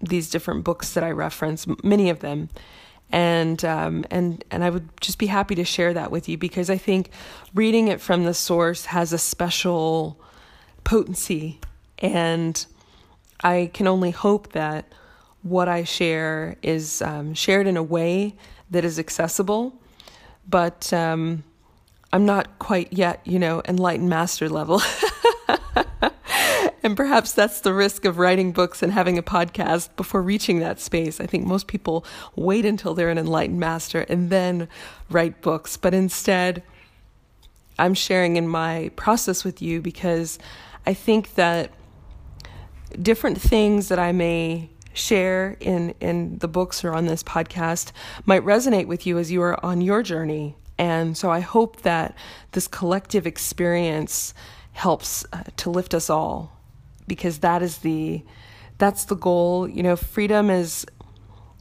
these 0.00 0.30
different 0.30 0.64
books 0.64 0.94
that 0.94 1.04
I 1.04 1.10
reference, 1.10 1.66
many 1.82 2.10
of 2.10 2.20
them 2.20 2.48
and 3.14 3.64
um, 3.64 4.04
and 4.10 4.44
and 4.50 4.64
I 4.64 4.70
would 4.70 4.88
just 5.00 5.18
be 5.18 5.26
happy 5.26 5.54
to 5.54 5.64
share 5.64 5.94
that 5.94 6.10
with 6.10 6.28
you 6.28 6.36
because 6.36 6.68
I 6.68 6.76
think 6.76 7.10
reading 7.54 7.86
it 7.86 8.00
from 8.00 8.24
the 8.24 8.34
source 8.34 8.86
has 8.86 9.12
a 9.12 9.18
special 9.18 10.20
potency, 10.82 11.60
and 12.00 12.64
I 13.42 13.70
can 13.72 13.86
only 13.86 14.10
hope 14.10 14.52
that 14.52 14.92
what 15.42 15.68
I 15.68 15.84
share 15.84 16.56
is 16.62 17.02
um, 17.02 17.34
shared 17.34 17.68
in 17.68 17.76
a 17.76 17.82
way 17.82 18.34
that 18.74 18.84
is 18.84 18.98
accessible, 18.98 19.74
but 20.48 20.92
um, 20.92 21.42
I'm 22.12 22.26
not 22.26 22.58
quite 22.58 22.92
yet, 22.92 23.20
you 23.24 23.38
know, 23.38 23.62
enlightened 23.66 24.08
master 24.08 24.48
level. 24.48 24.80
And 26.84 26.98
perhaps 26.98 27.32
that's 27.32 27.60
the 27.60 27.72
risk 27.72 28.04
of 28.04 28.18
writing 28.18 28.52
books 28.52 28.82
and 28.82 28.92
having 28.92 29.16
a 29.16 29.22
podcast 29.22 29.88
before 29.96 30.20
reaching 30.20 30.58
that 30.58 30.78
space. 30.78 31.18
I 31.18 31.24
think 31.24 31.46
most 31.46 31.66
people 31.66 32.04
wait 32.36 32.66
until 32.66 32.92
they're 32.92 33.08
an 33.08 33.16
enlightened 33.16 33.58
master 33.58 34.02
and 34.02 34.28
then 34.28 34.68
write 35.08 35.40
books. 35.40 35.78
But 35.78 35.94
instead, 35.94 36.62
I'm 37.78 37.94
sharing 37.94 38.36
in 38.36 38.46
my 38.46 38.90
process 38.96 39.44
with 39.44 39.62
you 39.62 39.80
because 39.80 40.38
I 40.84 40.92
think 40.92 41.36
that 41.36 41.70
different 43.00 43.40
things 43.40 43.88
that 43.88 43.98
I 43.98 44.12
may 44.12 44.68
share 44.94 45.56
in, 45.60 45.94
in 46.00 46.38
the 46.38 46.48
books 46.48 46.84
or 46.84 46.94
on 46.94 47.06
this 47.06 47.22
podcast 47.22 47.92
might 48.24 48.42
resonate 48.42 48.86
with 48.86 49.06
you 49.06 49.18
as 49.18 49.30
you 49.30 49.42
are 49.42 49.62
on 49.64 49.80
your 49.80 50.02
journey. 50.02 50.56
And 50.78 51.16
so 51.16 51.30
I 51.30 51.40
hope 51.40 51.82
that 51.82 52.16
this 52.52 52.66
collective 52.66 53.26
experience 53.26 54.32
helps 54.72 55.24
uh, 55.32 55.42
to 55.58 55.70
lift 55.70 55.94
us 55.94 56.08
all 56.08 56.58
because 57.06 57.38
that 57.38 57.62
is 57.62 57.78
the 57.78 58.22
that's 58.78 59.04
the 59.04 59.14
goal. 59.14 59.68
You 59.68 59.82
know, 59.82 59.96
freedom 59.96 60.50
is 60.50 60.86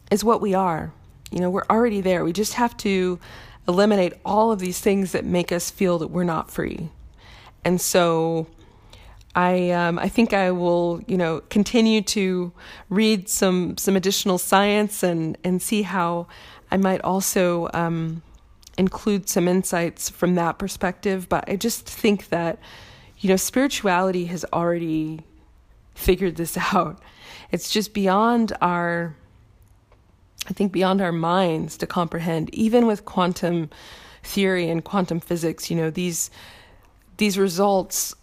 is 0.10 0.24
what 0.24 0.42
we 0.42 0.54
are. 0.54 0.94
You 1.32 1.40
know, 1.40 1.50
we're 1.50 1.66
already 1.70 2.02
there. 2.02 2.24
We 2.24 2.34
just 2.34 2.54
have 2.54 2.76
to 2.78 3.20
eliminate 3.68 4.14
all 4.26 4.52
of 4.52 4.60
these 4.60 4.80
things 4.80 5.12
that 5.14 5.26
make 5.26 5.52
us 5.52 5.70
feel 5.70 5.98
that 6.00 6.08
we're 6.08 6.24
not 6.24 6.52
free. 6.52 6.90
And 7.64 7.80
so 7.80 8.48
I 9.36 9.72
um, 9.72 9.98
I 9.98 10.10
think 10.10 10.34
I 10.34 10.52
will 10.52 11.02
you 11.08 11.18
know 11.18 11.42
continue 11.50 12.02
to 12.02 12.52
read 12.90 13.30
some 13.30 13.78
some 13.78 13.96
additional 13.96 14.38
science 14.38 15.04
and 15.04 15.38
and 15.44 15.62
see 15.62 15.82
how 15.82 16.28
I 16.72 16.78
might 16.78 17.02
also 17.02 17.70
um, 17.74 18.22
include 18.78 19.30
some 19.30 19.48
insights 19.48 20.10
from 20.10 20.36
that 20.36 20.58
perspective. 20.60 21.28
But 21.30 21.50
I 21.50 21.56
just 21.56 21.86
think 21.88 22.30
that 22.30 22.60
you 23.20 23.30
know 23.30 23.36
spirituality 23.36 24.26
has 24.26 24.46
already 24.54 25.22
figured 25.96 26.36
this 26.36 26.58
out. 26.74 27.00
It's 27.52 27.70
just 27.70 27.94
beyond 27.94 28.54
our, 28.62 29.16
I 30.48 30.54
think, 30.54 30.72
beyond 30.72 31.02
our 31.02 31.12
minds 31.12 31.78
to 31.78 31.88
comprehend. 31.88 32.54
Even 32.54 32.88
with 32.88 33.06
quantum 33.06 33.70
theory 34.24 34.70
and 34.70 34.84
quantum 34.84 35.20
physics, 35.20 35.70
you 35.70 35.76
know, 35.78 35.90
these 35.90 36.30
these 37.18 37.38
results 37.38 38.16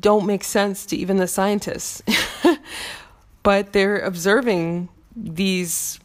don't 0.00 0.26
make 0.26 0.44
sense 0.44 0.86
to 0.86 0.96
even 0.96 1.16
the 1.16 1.28
scientists. 1.28 2.02
but 3.42 3.72
they're 3.72 4.00
observing 4.00 4.88
these 5.14 6.00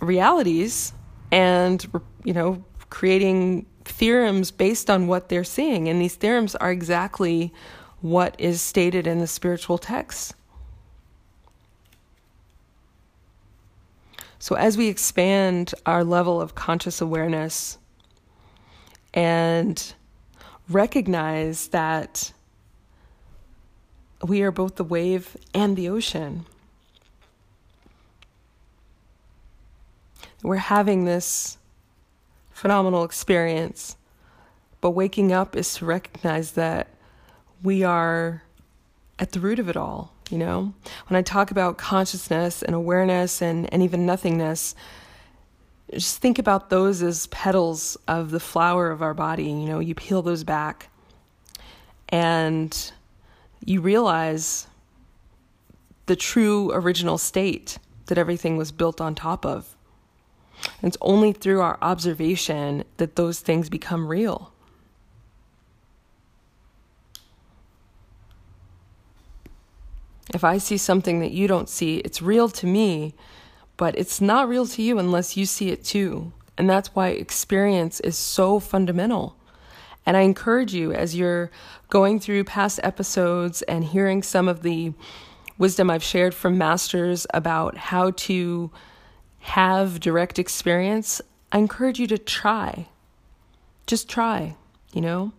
realities 0.00 0.92
and 1.30 1.86
you 2.24 2.32
know 2.32 2.62
creating 2.90 3.64
theorems 3.84 4.50
based 4.50 4.90
on 4.90 5.06
what 5.06 5.28
they're 5.28 5.44
seeing 5.44 5.88
and 5.88 6.00
these 6.00 6.16
theorems 6.16 6.54
are 6.56 6.70
exactly 6.70 7.52
what 8.00 8.34
is 8.38 8.60
stated 8.60 9.06
in 9.06 9.18
the 9.18 9.26
spiritual 9.26 9.78
texts. 9.78 10.34
So, 14.38 14.56
as 14.56 14.76
we 14.76 14.88
expand 14.88 15.72
our 15.86 16.04
level 16.04 16.38
of 16.38 16.54
conscious 16.54 17.00
awareness 17.00 17.78
and 19.14 19.94
recognize 20.68 21.68
that 21.68 22.32
we 24.24 24.42
are 24.42 24.50
both 24.50 24.76
the 24.76 24.84
wave 24.84 25.36
and 25.52 25.76
the 25.76 25.88
ocean, 25.88 26.46
we're 30.42 30.56
having 30.56 31.04
this 31.04 31.58
phenomenal 32.50 33.04
experience. 33.04 33.96
But 34.80 34.90
waking 34.90 35.32
up 35.32 35.56
is 35.56 35.74
to 35.76 35.86
recognize 35.86 36.52
that 36.52 36.88
we 37.62 37.82
are 37.82 38.42
at 39.18 39.32
the 39.32 39.40
root 39.40 39.58
of 39.58 39.68
it 39.68 39.76
all, 39.76 40.12
you 40.30 40.36
know? 40.36 40.74
When 41.08 41.16
I 41.16 41.22
talk 41.22 41.50
about 41.50 41.78
consciousness 41.78 42.62
and 42.62 42.74
awareness 42.74 43.40
and, 43.40 43.72
and 43.72 43.82
even 43.82 44.04
nothingness, 44.04 44.74
just 45.92 46.18
think 46.20 46.38
about 46.38 46.68
those 46.68 47.02
as 47.02 47.26
petals 47.28 47.96
of 48.06 48.30
the 48.30 48.40
flower 48.40 48.90
of 48.90 49.00
our 49.00 49.14
body. 49.14 49.44
You 49.44 49.66
know, 49.66 49.78
you 49.78 49.94
peel 49.94 50.20
those 50.20 50.44
back 50.44 50.90
and 52.10 52.92
you 53.64 53.80
realize 53.80 54.66
the 56.06 56.16
true 56.16 56.70
original 56.72 57.18
state 57.18 57.78
that 58.06 58.18
everything 58.18 58.56
was 58.56 58.72
built 58.72 59.00
on 59.00 59.14
top 59.14 59.46
of. 59.46 59.74
It's 60.82 60.98
only 61.00 61.32
through 61.32 61.60
our 61.60 61.78
observation 61.80 62.84
that 62.98 63.16
those 63.16 63.40
things 63.40 63.68
become 63.68 64.06
real. 64.06 64.52
If 70.32 70.42
I 70.42 70.58
see 70.58 70.76
something 70.76 71.20
that 71.20 71.30
you 71.30 71.46
don't 71.46 71.68
see, 71.68 71.98
it's 71.98 72.20
real 72.20 72.48
to 72.50 72.66
me, 72.66 73.14
but 73.76 73.96
it's 73.96 74.20
not 74.20 74.48
real 74.48 74.66
to 74.66 74.82
you 74.82 74.98
unless 74.98 75.36
you 75.36 75.46
see 75.46 75.70
it 75.70 75.84
too. 75.84 76.32
And 76.58 76.68
that's 76.68 76.94
why 76.94 77.08
experience 77.08 78.00
is 78.00 78.16
so 78.16 78.58
fundamental. 78.58 79.36
And 80.06 80.16
I 80.16 80.20
encourage 80.20 80.74
you 80.74 80.92
as 80.92 81.16
you're 81.16 81.50
going 81.88 82.20
through 82.20 82.44
past 82.44 82.80
episodes 82.82 83.62
and 83.62 83.84
hearing 83.84 84.22
some 84.22 84.48
of 84.48 84.62
the 84.62 84.92
wisdom 85.58 85.90
I've 85.90 86.02
shared 86.02 86.34
from 86.34 86.58
masters 86.58 87.26
about 87.32 87.76
how 87.76 88.10
to 88.10 88.70
have 89.40 90.00
direct 90.00 90.38
experience, 90.38 91.20
I 91.52 91.58
encourage 91.58 91.98
you 91.98 92.06
to 92.08 92.18
try. 92.18 92.88
Just 93.86 94.08
try, 94.08 94.56
you 94.92 95.00
know? 95.00 95.32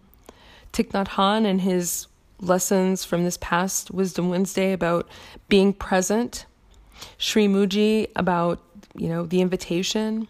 Thich 0.73 0.89
Nhat 0.91 1.10
Hanh 1.10 1.45
and 1.45 1.62
his 1.62 2.08
lessons 2.39 3.04
from 3.04 3.23
this 3.23 3.38
past 3.41 3.91
Wisdom 3.91 4.30
Wednesday 4.30 4.73
about 4.73 5.08
being 5.47 5.73
present, 5.73 6.45
Sri 7.17 7.47
Mooji 7.47 8.08
about, 8.15 8.62
you 8.95 9.10
know, 9.10 9.25
the 9.25 9.41
invitation. 9.41 10.28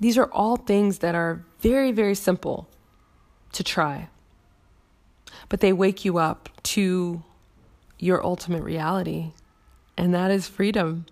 These 0.00 0.18
are 0.18 0.30
all 0.32 0.56
things 0.56 0.98
that 0.98 1.14
are 1.14 1.44
very, 1.60 1.92
very 1.92 2.14
simple 2.14 2.68
to 3.52 3.64
try. 3.64 4.08
But 5.48 5.60
they 5.60 5.72
wake 5.72 6.04
you 6.04 6.18
up 6.18 6.48
to 6.64 7.22
your 7.98 8.24
ultimate 8.24 8.62
reality, 8.62 9.32
and 9.96 10.14
that 10.14 10.30
is 10.30 10.48
freedom. 10.48 11.06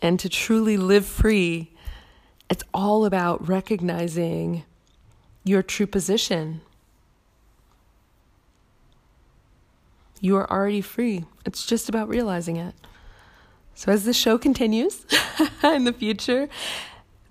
And 0.00 0.18
to 0.20 0.28
truly 0.28 0.76
live 0.76 1.04
free, 1.04 1.72
it's 2.48 2.64
all 2.72 3.04
about 3.04 3.46
recognizing 3.46 4.64
your 5.44 5.62
true 5.62 5.86
position 5.86 6.62
You 10.20 10.36
are 10.36 10.50
already 10.50 10.82
free. 10.82 11.24
It's 11.46 11.64
just 11.64 11.88
about 11.88 12.08
realizing 12.08 12.56
it. 12.56 12.74
So, 13.74 13.90
as 13.90 14.04
the 14.04 14.12
show 14.12 14.36
continues 14.36 15.06
in 15.62 15.84
the 15.84 15.94
future, 15.94 16.48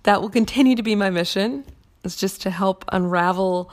that 0.03 0.21
will 0.21 0.29
continue 0.29 0.75
to 0.75 0.81
be 0.81 0.95
my 0.95 1.11
mission. 1.11 1.65
It's 2.03 2.15
just 2.15 2.41
to 2.43 2.49
help 2.49 2.85
unravel 2.89 3.71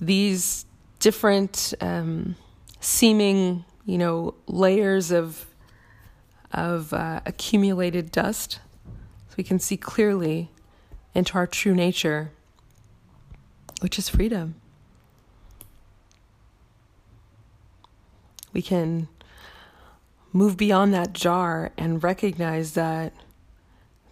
these 0.00 0.64
different 1.00 1.74
um, 1.80 2.36
seeming, 2.80 3.64
you 3.84 3.98
know, 3.98 4.34
layers 4.46 5.10
of 5.10 5.46
of 6.52 6.92
uh, 6.92 7.20
accumulated 7.24 8.12
dust, 8.12 8.60
so 9.28 9.34
we 9.38 9.44
can 9.44 9.58
see 9.58 9.76
clearly 9.76 10.50
into 11.14 11.34
our 11.34 11.46
true 11.46 11.74
nature, 11.74 12.30
which 13.80 13.98
is 13.98 14.08
freedom. 14.08 14.54
We 18.52 18.60
can 18.60 19.08
move 20.32 20.56
beyond 20.56 20.92
that 20.92 21.14
jar 21.14 21.72
and 21.78 22.02
recognize 22.02 22.74
that 22.74 23.14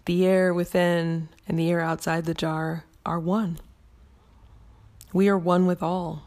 the 0.05 0.25
air 0.25 0.53
within 0.53 1.29
and 1.47 1.59
the 1.59 1.69
air 1.69 1.79
outside 1.79 2.25
the 2.25 2.33
jar 2.33 2.85
are 3.05 3.19
one. 3.19 3.59
We 5.13 5.27
are 5.29 5.37
one 5.37 5.65
with 5.65 5.83
all. 5.83 6.23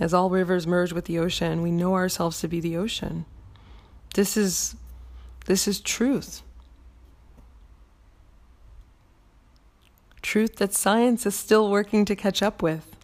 As 0.00 0.14
all 0.14 0.30
rivers 0.30 0.66
merge 0.66 0.92
with 0.92 1.06
the 1.06 1.18
ocean, 1.18 1.60
we 1.60 1.72
know 1.72 1.94
ourselves 1.94 2.40
to 2.40 2.48
be 2.48 2.60
the 2.60 2.76
ocean. 2.76 3.24
This 4.14 4.36
is 4.36 4.76
this 5.46 5.66
is 5.66 5.80
truth. 5.80 6.42
Truth 10.22 10.56
that 10.56 10.74
science 10.74 11.24
is 11.26 11.34
still 11.34 11.70
working 11.70 12.04
to 12.04 12.14
catch 12.14 12.42
up 12.42 12.62
with. 12.62 12.94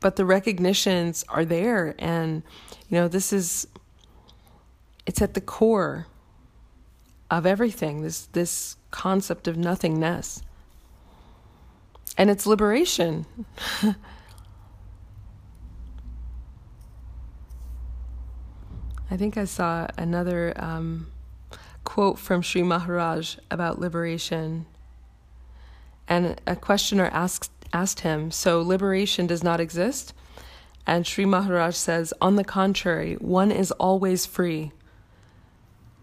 But 0.00 0.16
the 0.16 0.24
recognitions 0.24 1.24
are 1.28 1.44
there 1.44 1.94
and 1.98 2.42
you 2.88 2.98
know 2.98 3.08
this 3.08 3.32
is 3.32 3.66
it's 5.06 5.22
at 5.22 5.34
the 5.34 5.40
core 5.40 6.06
of 7.30 7.46
everything 7.46 8.02
this 8.02 8.26
this 8.32 8.76
concept 8.90 9.48
of 9.48 9.56
nothingness 9.56 10.42
and 12.16 12.30
it's 12.30 12.46
liberation 12.46 13.26
I 19.08 19.16
think 19.16 19.36
I 19.36 19.44
saw 19.44 19.86
another 19.96 20.52
um, 20.56 21.06
quote 21.84 22.18
from 22.18 22.42
Sri 22.42 22.62
Maharaj 22.62 23.36
about 23.50 23.78
liberation. 23.78 24.66
And 26.08 26.40
a 26.46 26.56
questioner 26.56 27.06
asked, 27.12 27.52
asked 27.72 28.00
him, 28.00 28.30
So 28.30 28.60
liberation 28.60 29.26
does 29.26 29.44
not 29.44 29.60
exist? 29.60 30.12
And 30.86 31.06
Sri 31.06 31.24
Maharaj 31.24 31.76
says, 31.76 32.12
On 32.20 32.36
the 32.36 32.44
contrary, 32.44 33.14
one 33.14 33.52
is 33.52 33.70
always 33.72 34.26
free. 34.26 34.72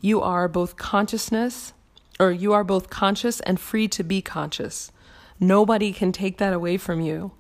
You 0.04 0.22
are 0.22 0.50
both 0.50 0.76
consciousness, 0.76 1.72
or 2.20 2.30
you 2.32 2.52
are 2.52 2.66
both 2.66 2.90
conscious 2.90 3.40
and 3.40 3.58
free 3.58 3.88
to 3.88 4.04
be 4.04 4.22
conscious. 4.22 4.92
Nobody 5.40 5.94
can 5.94 6.12
take 6.12 6.40
that 6.40 6.52
away 6.52 6.76
from 6.76 7.00
you. 7.00 7.32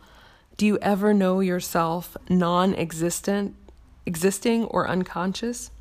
Do 0.55 0.65
you 0.65 0.79
ever 0.81 1.13
know 1.13 1.41
yourself 1.41 2.15
non 2.29 2.73
existent 2.73 3.55
existing 4.05 4.65
or 4.65 4.87
unconscious. 4.87 5.71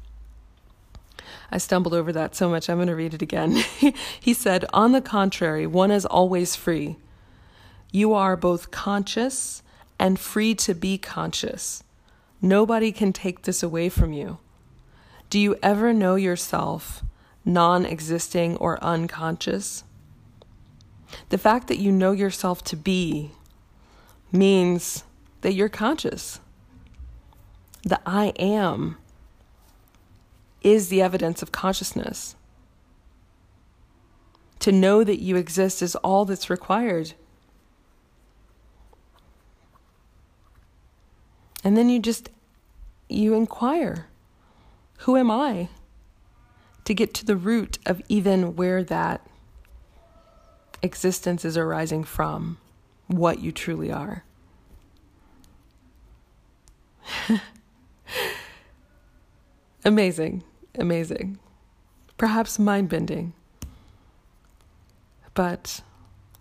I 1.51 1.59
stumbled 1.59 1.95
over 1.95 2.13
that 2.13 2.35
so 2.35 2.49
much, 2.49 2.69
I'm 2.69 2.79
going 2.79 2.89
to 2.89 2.97
read 2.97 3.15
it 3.15 3.23
again. 3.23 3.53
he 4.21 4.35
said, 4.35 4.65
On 4.73 4.93
the 4.93 5.01
contrary, 5.01 5.67
one 5.67 5.91
is 5.91 6.07
always 6.07 6.57
free. 6.57 6.97
You 7.91 8.15
are 8.15 8.37
both 8.37 8.71
conscious 8.71 9.63
and 9.99 10.19
free 10.19 10.55
to 10.57 10.75
be 10.75 10.99
conscious. 10.99 11.85
Nobody 12.41 12.91
can 12.91 13.13
take 13.13 13.43
this 13.43 13.63
away 13.63 13.89
from 13.89 14.13
you. 14.13 14.39
Do 15.33 15.41
you 15.41 15.57
ever 15.63 15.95
know 15.95 16.17
yourself 16.17 17.03
non 17.43 17.87
existing 17.87 18.59
or 18.59 18.79
unconscious? 18.85 19.83
The 21.31 21.39
fact 21.39 21.69
that 21.69 21.79
you 21.79 21.91
know 21.91 22.13
yourself 22.13 22.63
to 22.65 22.77
be 22.77 23.31
means 24.31 25.05
that 25.41 25.55
you're 25.55 25.71
conscious 25.71 26.39
the 27.83 27.99
I 28.05 28.35
am 28.39 28.99
is 30.61 30.91
the 30.91 31.01
evidence 31.01 31.41
of 31.41 31.51
consciousness. 31.51 32.37
To 34.59 34.71
know 34.71 35.03
that 35.03 35.23
you 35.23 35.37
exist 35.37 35.81
is 35.81 35.97
all 35.97 36.27
that's 36.27 36.51
required. 36.51 37.15
And 41.65 41.75
then 41.75 41.89
you 41.89 42.01
just 42.01 42.29
you 43.09 43.33
inquire, 43.33 44.09
who 45.03 45.17
am 45.17 45.31
I? 45.31 45.69
To 46.85 46.95
get 46.95 47.15
to 47.15 47.25
the 47.25 47.37
root 47.37 47.79
of 47.87 48.03
even 48.09 48.57
where 48.57 48.83
that 48.83 49.25
existence 50.83 51.45
is 51.45 51.57
arising 51.57 52.03
from, 52.05 52.59
what 53.07 53.41
you 53.41 53.53
truly 53.53 53.93
are. 53.93 54.25
Amazing, 59.85 60.45
amazing. 60.79 61.39
Perhaps 62.17 62.59
mind 62.59 62.89
bending. 62.89 63.33
But 65.35 65.83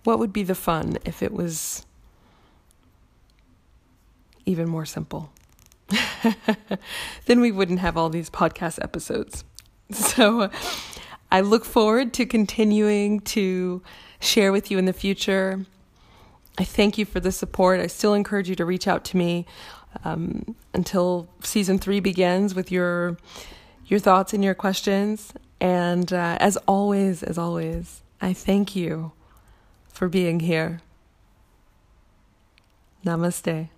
what 0.03 0.19
would 0.19 0.31
be 0.31 0.43
the 0.43 0.53
fun 0.53 0.97
if 1.05 1.23
it 1.23 1.33
was 1.33 1.85
even 4.45 4.69
more 4.69 4.85
simple? 4.85 5.31
then 7.25 7.41
we 7.41 7.51
wouldn't 7.51 7.79
have 7.79 7.97
all 7.97 8.09
these 8.09 8.29
podcast 8.29 8.81
episodes. 8.83 9.43
So 9.91 10.49
I 11.31 11.41
look 11.41 11.65
forward 11.65 12.13
to 12.13 12.25
continuing 12.25 13.19
to 13.21 13.81
share 14.19 14.51
with 14.51 14.71
you 14.71 14.77
in 14.77 14.85
the 14.85 14.93
future. 14.93 15.65
I 16.57 16.63
thank 16.63 16.97
you 16.97 17.05
for 17.05 17.19
the 17.19 17.31
support. 17.31 17.79
I 17.79 17.87
still 17.87 18.13
encourage 18.13 18.49
you 18.49 18.55
to 18.55 18.65
reach 18.65 18.87
out 18.87 19.03
to 19.05 19.17
me 19.17 19.45
um, 20.03 20.55
until 20.73 21.27
season 21.41 21.79
three 21.79 21.99
begins 21.99 22.55
with 22.55 22.71
your 22.71 23.17
your 23.85 23.99
thoughts 23.99 24.33
and 24.33 24.43
your 24.43 24.53
questions. 24.53 25.33
And 25.59 26.11
uh, 26.13 26.37
as 26.39 26.57
always, 26.67 27.23
as 27.23 27.37
always, 27.37 28.01
I 28.21 28.33
thank 28.33 28.75
you 28.75 29.11
for 29.89 30.07
being 30.07 30.39
here. 30.39 30.81
Namaste. 33.05 33.69